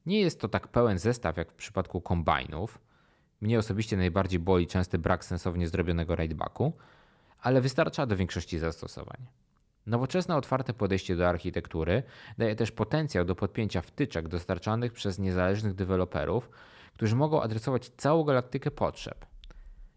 Nie 0.06 0.20
jest 0.20 0.40
to 0.40 0.48
tak 0.48 0.68
pełen 0.68 0.98
zestaw 0.98 1.36
jak 1.36 1.52
w 1.52 1.54
przypadku 1.54 2.00
kombajnów. 2.00 2.78
Mnie 3.40 3.58
osobiście 3.58 3.96
najbardziej 3.96 4.40
boli 4.40 4.66
częsty 4.66 4.98
brak 4.98 5.24
sensownie 5.24 5.68
zrobionego 5.68 6.16
raidbacku, 6.16 6.72
ale 7.40 7.60
wystarcza 7.60 8.06
do 8.06 8.16
większości 8.16 8.58
zastosowań. 8.58 9.26
Nowoczesne, 9.86 10.36
otwarte 10.36 10.72
podejście 10.72 11.16
do 11.16 11.28
architektury 11.28 12.02
daje 12.38 12.56
też 12.56 12.72
potencjał 12.72 13.24
do 13.24 13.34
podpięcia 13.34 13.80
wtyczek 13.80 14.28
dostarczanych 14.28 14.92
przez 14.92 15.18
niezależnych 15.18 15.74
deweloperów, 15.74 16.50
którzy 16.94 17.16
mogą 17.16 17.42
adresować 17.42 17.88
całą 17.96 18.24
galaktykę 18.24 18.70
potrzeb. 18.70 19.26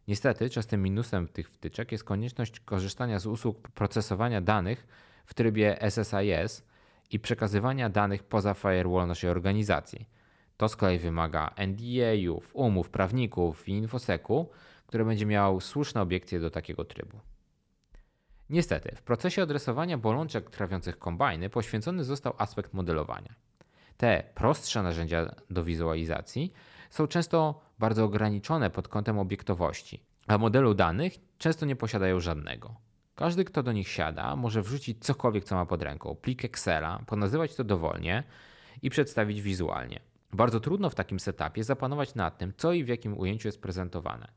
Niestety, 0.08 0.50
częstym 0.50 0.84
minusem 0.84 1.28
tych 1.28 1.50
wtyczek 1.50 1.92
jest 1.92 2.04
konieczność 2.04 2.60
korzystania 2.60 3.20
z 3.20 3.26
usług 3.26 3.70
procesowania 3.70 4.42
danych 4.42 4.88
w 5.26 5.34
trybie 5.34 5.78
SSIS 5.90 6.64
i 7.10 7.20
przekazywania 7.20 7.90
danych 7.90 8.24
poza 8.24 8.54
firewall 8.54 9.08
naszej 9.08 9.30
organizacji. 9.30 10.10
To 10.58 10.70
z 10.70 10.76
kolei 10.76 11.00
wymaga 11.00 11.54
NDA-ów, 11.56 12.50
umów, 12.54 12.90
prawników 12.90 13.68
i 13.68 13.72
infoseku, 13.72 14.50
które 14.88 15.06
będzie 15.06 15.26
miał 15.26 15.62
słuszne 15.62 16.02
obiekcje 16.02 16.40
do 16.40 16.50
takiego 16.50 16.86
trybu. 16.86 17.20
Niestety, 18.50 18.96
w 18.96 19.02
procesie 19.02 19.42
adresowania 19.42 19.98
bolączek 19.98 20.50
trawiących 20.50 21.00
kombajny 21.00 21.50
poświęcony 21.50 22.04
został 22.04 22.34
aspekt 22.38 22.74
modelowania. 22.74 23.36
Te 23.98 24.24
prostsze 24.36 24.84
narzędzia 24.84 25.36
do 25.50 25.64
wizualizacji 25.64 26.54
są 26.90 27.08
często 27.08 27.62
bardzo 27.80 28.04
ograniczone 28.04 28.70
pod 28.70 28.88
kątem 28.88 29.20
obiektowości, 29.20 30.04
a 30.28 30.38
modelu 30.38 30.74
danych 30.74 31.14
często 31.38 31.66
nie 31.66 31.76
posiadają 31.76 32.20
żadnego. 32.20 32.76
Każdy, 33.20 33.46
kto 33.46 33.64
do 33.64 33.72
nich 33.72 33.88
siada, 33.88 34.36
może 34.36 34.62
wrzucić 34.62 35.06
cokolwiek, 35.06 35.44
co 35.44 35.56
ma 35.56 35.66
pod 35.66 35.82
ręką, 35.82 36.16
plik 36.16 36.46
Excela, 36.46 37.00
ponazywać 37.06 37.56
to 37.56 37.64
dowolnie 37.64 38.24
i 38.82 38.90
przedstawić 38.90 39.42
wizualnie. 39.42 40.00
Bardzo 40.34 40.60
trudno 40.60 40.90
w 40.90 40.96
takim 40.96 41.20
setupie 41.20 41.64
zapanować 41.64 42.16
nad 42.16 42.38
tym, 42.38 42.54
co 42.58 42.74
i 42.74 42.84
w 42.84 42.88
jakim 42.88 43.18
ujęciu 43.18 43.48
jest 43.48 43.62
prezentowane. 43.62 44.28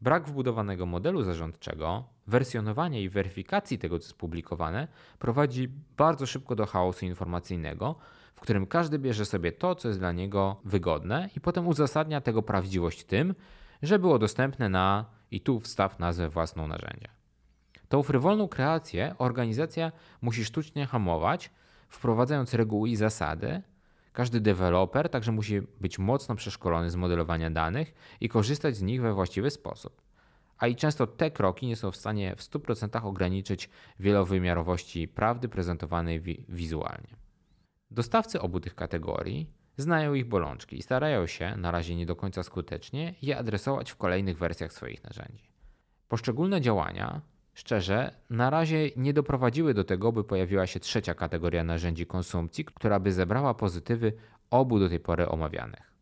Brak 0.00 0.28
wbudowanego 0.28 0.86
modelu 0.86 1.22
zarządczego, 1.22 2.04
wersjonowania 2.26 3.00
i 3.00 3.08
weryfikacji 3.08 3.78
tego, 3.78 3.98
co 3.98 4.04
jest 4.04 4.18
publikowane, 4.18 4.88
prowadzi 5.18 5.68
bardzo 5.96 6.26
szybko 6.26 6.56
do 6.56 6.66
chaosu 6.66 7.06
informacyjnego, 7.06 7.96
w 8.34 8.40
którym 8.40 8.66
każdy 8.66 8.98
bierze 8.98 9.26
sobie 9.26 9.52
to, 9.52 9.74
co 9.74 9.88
jest 9.88 10.00
dla 10.00 10.12
niego 10.12 10.56
wygodne 10.64 11.30
i 11.36 11.40
potem 11.40 11.68
uzasadnia 11.68 12.20
tego 12.20 12.42
prawdziwość 12.42 13.04
tym, 13.04 13.34
że 13.82 13.98
było 13.98 14.18
dostępne 14.18 14.68
na 14.68 15.04
i 15.30 15.40
tu 15.40 15.60
wstaw 15.60 15.98
nazwę 15.98 16.28
własną 16.28 16.68
narzędzia. 16.68 17.15
Tą 17.88 18.02
frywolną 18.02 18.48
kreację 18.48 19.14
organizacja 19.18 19.92
musi 20.20 20.44
sztucznie 20.44 20.86
hamować, 20.86 21.50
wprowadzając 21.88 22.54
reguły 22.54 22.88
i 22.88 22.96
zasady, 22.96 23.62
każdy 24.12 24.40
deweloper 24.40 25.08
także 25.08 25.32
musi 25.32 25.60
być 25.60 25.98
mocno 25.98 26.34
przeszkolony 26.34 26.90
z 26.90 26.96
modelowania 26.96 27.50
danych 27.50 27.94
i 28.20 28.28
korzystać 28.28 28.76
z 28.76 28.82
nich 28.82 29.02
we 29.02 29.14
właściwy 29.14 29.50
sposób. 29.50 30.02
A 30.58 30.66
i 30.66 30.76
często 30.76 31.06
te 31.06 31.30
kroki 31.30 31.66
nie 31.66 31.76
są 31.76 31.90
w 31.90 31.96
stanie 31.96 32.36
w 32.36 32.40
100% 32.40 33.06
ograniczyć 33.06 33.70
wielowymiarowości 34.00 35.08
prawdy 35.08 35.48
prezentowanej 35.48 36.20
wi 36.20 36.44
wizualnie. 36.48 37.16
Dostawcy 37.90 38.40
obu 38.40 38.60
tych 38.60 38.74
kategorii 38.74 39.50
znają 39.76 40.14
ich 40.14 40.28
bolączki 40.28 40.78
i 40.78 40.82
starają 40.82 41.26
się, 41.26 41.56
na 41.56 41.70
razie 41.70 41.96
nie 41.96 42.06
do 42.06 42.16
końca 42.16 42.42
skutecznie, 42.42 43.14
je 43.22 43.38
adresować 43.38 43.90
w 43.90 43.96
kolejnych 43.96 44.38
wersjach 44.38 44.72
swoich 44.72 45.04
narzędzi. 45.04 45.50
Poszczególne 46.08 46.60
działania 46.60 47.20
Szczerze, 47.56 48.14
na 48.30 48.50
razie 48.50 48.90
nie 48.96 49.12
doprowadziły 49.12 49.74
do 49.74 49.84
tego, 49.84 50.12
by 50.12 50.24
pojawiła 50.24 50.66
się 50.66 50.80
trzecia 50.80 51.14
kategoria 51.14 51.64
narzędzi 51.64 52.06
konsumpcji, 52.06 52.64
która 52.64 53.00
by 53.00 53.12
zebrała 53.12 53.54
pozytywy 53.54 54.12
obu 54.50 54.78
do 54.78 54.88
tej 54.88 55.00
pory 55.00 55.28
omawianych. 55.28 55.92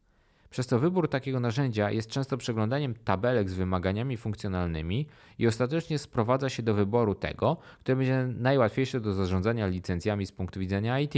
Przez 0.50 0.66
to 0.66 0.78
wybór 0.78 1.08
takiego 1.08 1.40
narzędzia 1.40 1.90
jest 1.90 2.10
często 2.10 2.36
przeglądaniem 2.36 2.94
tabelek 2.94 3.50
z 3.50 3.54
wymaganiami 3.54 4.16
funkcjonalnymi 4.16 5.06
i 5.38 5.46
ostatecznie 5.46 5.98
sprowadza 5.98 6.48
się 6.48 6.62
do 6.62 6.74
wyboru 6.74 7.14
tego, 7.14 7.56
które 7.80 7.96
będzie 7.96 8.26
najłatwiejsze 8.26 9.00
do 9.00 9.12
zarządzania 9.12 9.66
licencjami 9.66 10.26
z 10.26 10.32
punktu 10.32 10.60
widzenia 10.60 11.00
IT, 11.00 11.14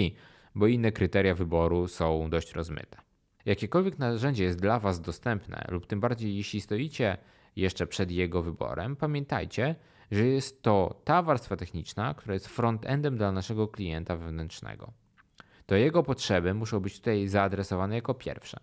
bo 0.54 0.66
inne 0.66 0.92
kryteria 0.92 1.34
wyboru 1.34 1.88
są 1.88 2.30
dość 2.30 2.52
rozmyte. 2.52 2.98
Jakiekolwiek 3.46 3.98
narzędzie 3.98 4.44
jest 4.44 4.60
dla 4.60 4.78
Was 4.80 5.00
dostępne, 5.00 5.66
lub 5.68 5.86
tym 5.86 6.00
bardziej 6.00 6.36
jeśli 6.36 6.60
stoicie 6.60 7.16
jeszcze 7.56 7.86
przed 7.86 8.10
jego 8.10 8.42
wyborem, 8.42 8.96
pamiętajcie, 8.96 9.74
że 10.10 10.26
jest 10.26 10.62
to 10.62 11.00
ta 11.04 11.22
warstwa 11.22 11.56
techniczna, 11.56 12.14
która 12.14 12.34
jest 12.34 12.46
frontendem 12.46 13.16
dla 13.16 13.32
naszego 13.32 13.68
klienta 13.68 14.16
wewnętrznego. 14.16 14.92
To 15.66 15.74
jego 15.74 16.02
potrzeby 16.02 16.54
muszą 16.54 16.80
być 16.80 16.98
tutaj 16.98 17.28
zaadresowane 17.28 17.94
jako 17.94 18.14
pierwsze. 18.14 18.58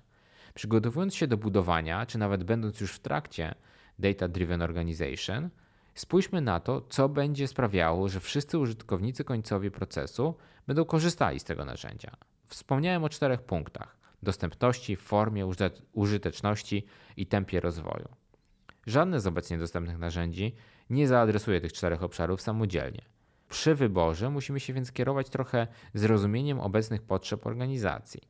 Przygotowując 0.54 1.16
się 1.16 1.28
do 1.28 1.38
budowania, 1.38 2.06
czy 2.06 2.18
nawet 2.18 2.44
będąc 2.44 2.82
już 2.82 2.92
w 2.92 3.00
trakcie 3.00 3.56
Data 4.00 4.28
Driven 4.28 4.62
Organization, 4.62 5.50
spójrzmy 5.96 6.42
na 6.42 6.60
to, 6.60 6.82
co 6.82 7.10
będzie 7.10 7.48
sprawiało, 7.48 8.10
że 8.10 8.20
wszyscy 8.20 8.58
użytkownicy 8.58 9.24
końcowi 9.24 9.72
procesu 9.72 10.36
będą 10.68 10.86
korzystali 10.86 11.40
z 11.40 11.44
tego 11.44 11.66
narzędzia. 11.66 12.12
Wspomniałem 12.46 13.04
o 13.04 13.10
czterech 13.10 13.42
punktach: 13.42 13.98
dostępności, 14.24 14.96
formie, 14.96 15.48
użyteczności 15.94 16.86
i 17.18 17.28
tempie 17.28 17.60
rozwoju. 17.60 18.10
Żadne 18.88 19.20
z 19.20 19.28
obecnie 19.28 19.58
dostępnych 19.58 19.98
narzędzi 19.98 20.56
nie 20.90 21.08
zaadresuje 21.08 21.62
tych 21.62 21.74
czterech 21.74 22.04
obszarów 22.04 22.42
samodzielnie. 22.42 23.02
Przy 23.50 23.76
wyborze 23.76 24.30
musimy 24.30 24.60
się 24.60 24.74
więc 24.74 24.92
kierować 24.92 25.30
trochę 25.30 25.68
zrozumieniem 25.94 26.60
obecnych 26.60 27.02
potrzeb 27.02 27.46
organizacji. 27.46 28.22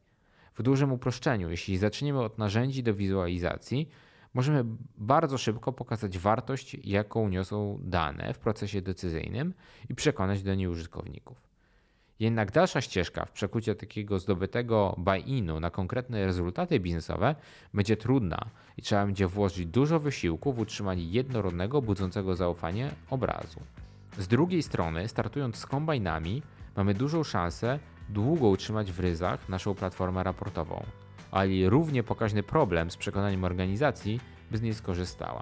W 0.55 0.63
dużym 0.63 0.91
uproszczeniu, 0.91 1.49
jeśli 1.49 1.77
zaczniemy 1.77 2.21
od 2.21 2.37
narzędzi 2.37 2.83
do 2.83 2.93
wizualizacji, 2.93 3.89
możemy 4.33 4.63
bardzo 4.97 5.37
szybko 5.37 5.73
pokazać 5.73 6.17
wartość, 6.17 6.77
jaką 6.83 7.29
niosą 7.29 7.79
dane 7.81 8.33
w 8.33 8.39
procesie 8.39 8.81
decyzyjnym 8.81 9.53
i 9.89 9.95
przekonać 9.95 10.43
do 10.43 10.55
niej 10.55 10.67
użytkowników. 10.67 11.52
Jednak 12.19 12.51
dalsza 12.51 12.81
ścieżka 12.81 13.25
w 13.25 13.31
przekucie 13.31 13.75
takiego 13.75 14.19
zdobytego 14.19 14.95
buy-inu 14.97 15.59
na 15.59 15.69
konkretne 15.69 16.25
rezultaty 16.25 16.79
biznesowe 16.79 17.35
będzie 17.73 17.97
trudna 17.97 18.45
i 18.77 18.81
trzeba 18.81 19.05
będzie 19.05 19.27
włożyć 19.27 19.65
dużo 19.65 19.99
wysiłku 19.99 20.53
w 20.53 20.59
utrzymanie 20.59 21.03
jednorodnego, 21.03 21.81
budzącego 21.81 22.35
zaufanie 22.35 22.89
obrazu. 23.09 23.59
Z 24.17 24.27
drugiej 24.27 24.63
strony, 24.63 25.07
startując 25.07 25.55
z 25.55 25.65
kombajnami, 25.65 26.41
mamy 26.75 26.93
dużą 26.93 27.23
szansę 27.23 27.79
długo 28.09 28.47
utrzymać 28.47 28.91
w 28.91 28.99
ryzach 28.99 29.49
naszą 29.49 29.75
platformę 29.75 30.23
raportową, 30.23 30.83
ale 31.31 31.69
równie 31.69 32.03
pokaźny 32.03 32.43
problem 32.43 32.91
z 32.91 32.97
przekonaniem 32.97 33.43
organizacji, 33.43 34.19
by 34.51 34.57
z 34.57 34.61
niej 34.61 34.73
skorzystała. 34.73 35.41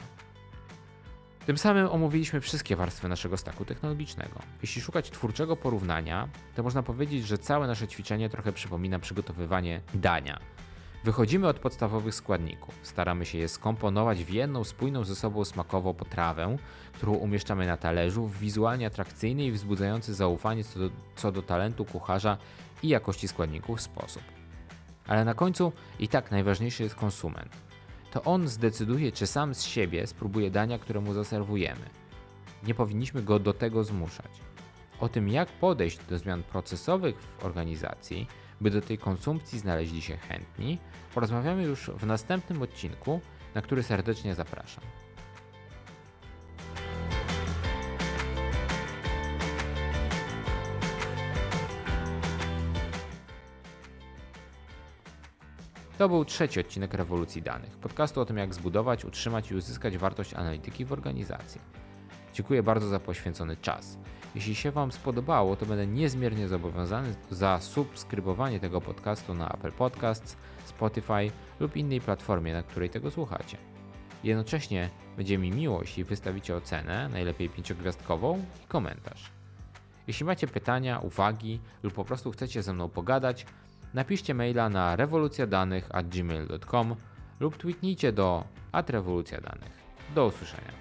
Tym 1.46 1.58
samym 1.58 1.88
omówiliśmy 1.88 2.42
wszystkie 2.42 2.76
warstwy 2.76 3.08
naszego 3.08 3.38
staku 3.38 3.66
technologicznego. 3.66 4.40
Jeśli 4.62 4.82
szukać 4.82 5.10
twórczego 5.10 5.56
porównania, 5.56 6.28
to 6.56 6.64
można 6.64 6.84
powiedzieć, 6.84 7.28
że 7.28 7.38
całe 7.38 7.68
nasze 7.68 7.88
ćwiczenie 7.88 8.30
trochę 8.30 8.52
przypomina 8.52 9.00
przygotowywanie 9.00 9.82
dania. 9.94 10.40
Wychodzimy 11.04 11.48
od 11.48 11.60
podstawowych 11.60 12.16
składników, 12.16 12.76
staramy 12.84 13.26
się 13.26 13.38
je 13.38 13.48
skomponować 13.48 14.24
w 14.24 14.30
jedną 14.30 14.64
spójną 14.64 15.04
ze 15.04 15.16
sobą 15.16 15.46
smakowo 15.46 15.94
potrawę, 15.94 16.56
którą 16.94 17.14
umieszczamy 17.14 17.68
na 17.68 17.78
talerzu 17.78 18.28
w 18.28 18.40
wizualnie 18.40 18.88
atrakcyjny 18.88 19.46
i 19.46 19.52
wzbudzający 19.52 20.14
zaufanie 20.14 20.64
co 20.64 20.80
do, 20.80 20.90
co 21.16 21.32
do 21.32 21.42
talentu 21.42 21.86
kucharza 21.86 22.38
i 22.84 22.88
jakości 22.88 23.28
składników 23.28 23.82
sposób. 23.82 24.24
Ale 25.08 25.26
na 25.26 25.34
końcu 25.34 25.72
i 26.00 26.08
tak 26.08 26.32
najważniejszy 26.32 26.84
jest 26.84 26.96
konsument. 26.96 27.71
To 28.12 28.24
on 28.24 28.48
zdecyduje, 28.48 29.12
czy 29.12 29.28
sam 29.28 29.56
z 29.56 29.64
siebie 29.64 30.08
spróbuje 30.08 30.52
dania, 30.52 30.80
które 30.80 31.02
mu 31.02 31.14
zaserwujemy. 31.14 31.90
Nie 32.64 32.74
powinniśmy 32.74 33.24
go 33.24 33.40
do 33.40 33.54
tego 33.54 33.84
zmuszać. 33.84 34.32
O 35.00 35.10
tym, 35.10 35.30
jak 35.30 35.50
podejść 35.50 35.98
do 36.10 36.18
zmian 36.18 36.44
procesowych 36.44 37.16
w 37.16 37.46
organizacji, 37.46 38.28
by 38.62 38.70
do 38.72 38.82
tej 38.82 38.98
konsumpcji 38.98 39.60
znaleźli 39.60 40.02
się 40.02 40.18
chętni, 40.18 40.78
porozmawiamy 41.14 41.64
już 41.64 41.90
w 41.90 42.06
następnym 42.06 42.62
odcinku, 42.62 43.22
na 43.56 43.62
który 43.62 43.84
serdecznie 43.84 44.36
zapraszam. 44.36 44.84
To 56.02 56.10
był 56.10 56.26
trzeci 56.26 56.60
odcinek 56.60 56.94
Rewolucji 56.94 57.42
Danych, 57.42 57.78
podcastu 57.78 58.22
o 58.22 58.26
tym, 58.26 58.38
jak 58.38 58.54
zbudować, 58.54 59.06
utrzymać 59.06 59.52
i 59.52 59.56
uzyskać 59.56 59.98
wartość 59.98 60.34
analityki 60.34 60.86
w 60.86 60.94
organizacji. 60.94 61.62
Dziękuję 62.34 62.64
bardzo 62.64 62.88
za 62.88 63.00
poświęcony 63.00 63.58
czas. 63.58 63.98
Jeśli 64.36 64.56
się 64.56 64.72
Wam 64.72 64.92
spodobało, 64.92 65.56
to 65.56 65.66
będę 65.66 65.88
niezmiernie 65.88 66.48
zobowiązany 66.48 67.16
za 67.32 67.60
subskrybowanie 67.60 68.60
tego 68.60 68.82
podcastu 68.82 69.34
na 69.34 69.50
Apple 69.50 69.72
Podcasts, 69.72 70.38
Spotify 70.66 71.32
lub 71.60 71.76
innej 71.76 72.02
platformie, 72.02 72.54
na 72.54 72.64
której 72.64 72.90
tego 72.90 73.12
słuchacie. 73.12 73.58
Jednocześnie 74.24 74.90
będzie 75.18 75.38
mi 75.38 75.52
miło, 75.52 75.82
jeśli 75.82 76.04
wystawicie 76.04 76.56
ocenę, 76.56 77.10
najlepiej 77.10 77.50
pięciogwiazdkową 77.50 78.46
i 78.64 78.68
komentarz. 78.68 79.32
Jeśli 80.08 80.26
macie 80.26 80.48
pytania, 80.48 81.00
uwagi 81.00 81.60
lub 81.84 81.94
po 81.94 82.06
prostu 82.06 82.32
chcecie 82.32 82.64
ze 82.64 82.74
mną 82.74 82.90
pogadać, 82.90 83.46
napiszcie 83.94 84.34
maila 84.34 84.70
na 84.70 84.96
rewolucjadanych@gmail.com 84.96 86.96
lub 87.40 87.58
tweetnijcie 87.58 88.12
do 88.12 88.44
@rewolucjadanych. 88.88 89.82
Do 90.16 90.26
usłyszenia. 90.26 90.81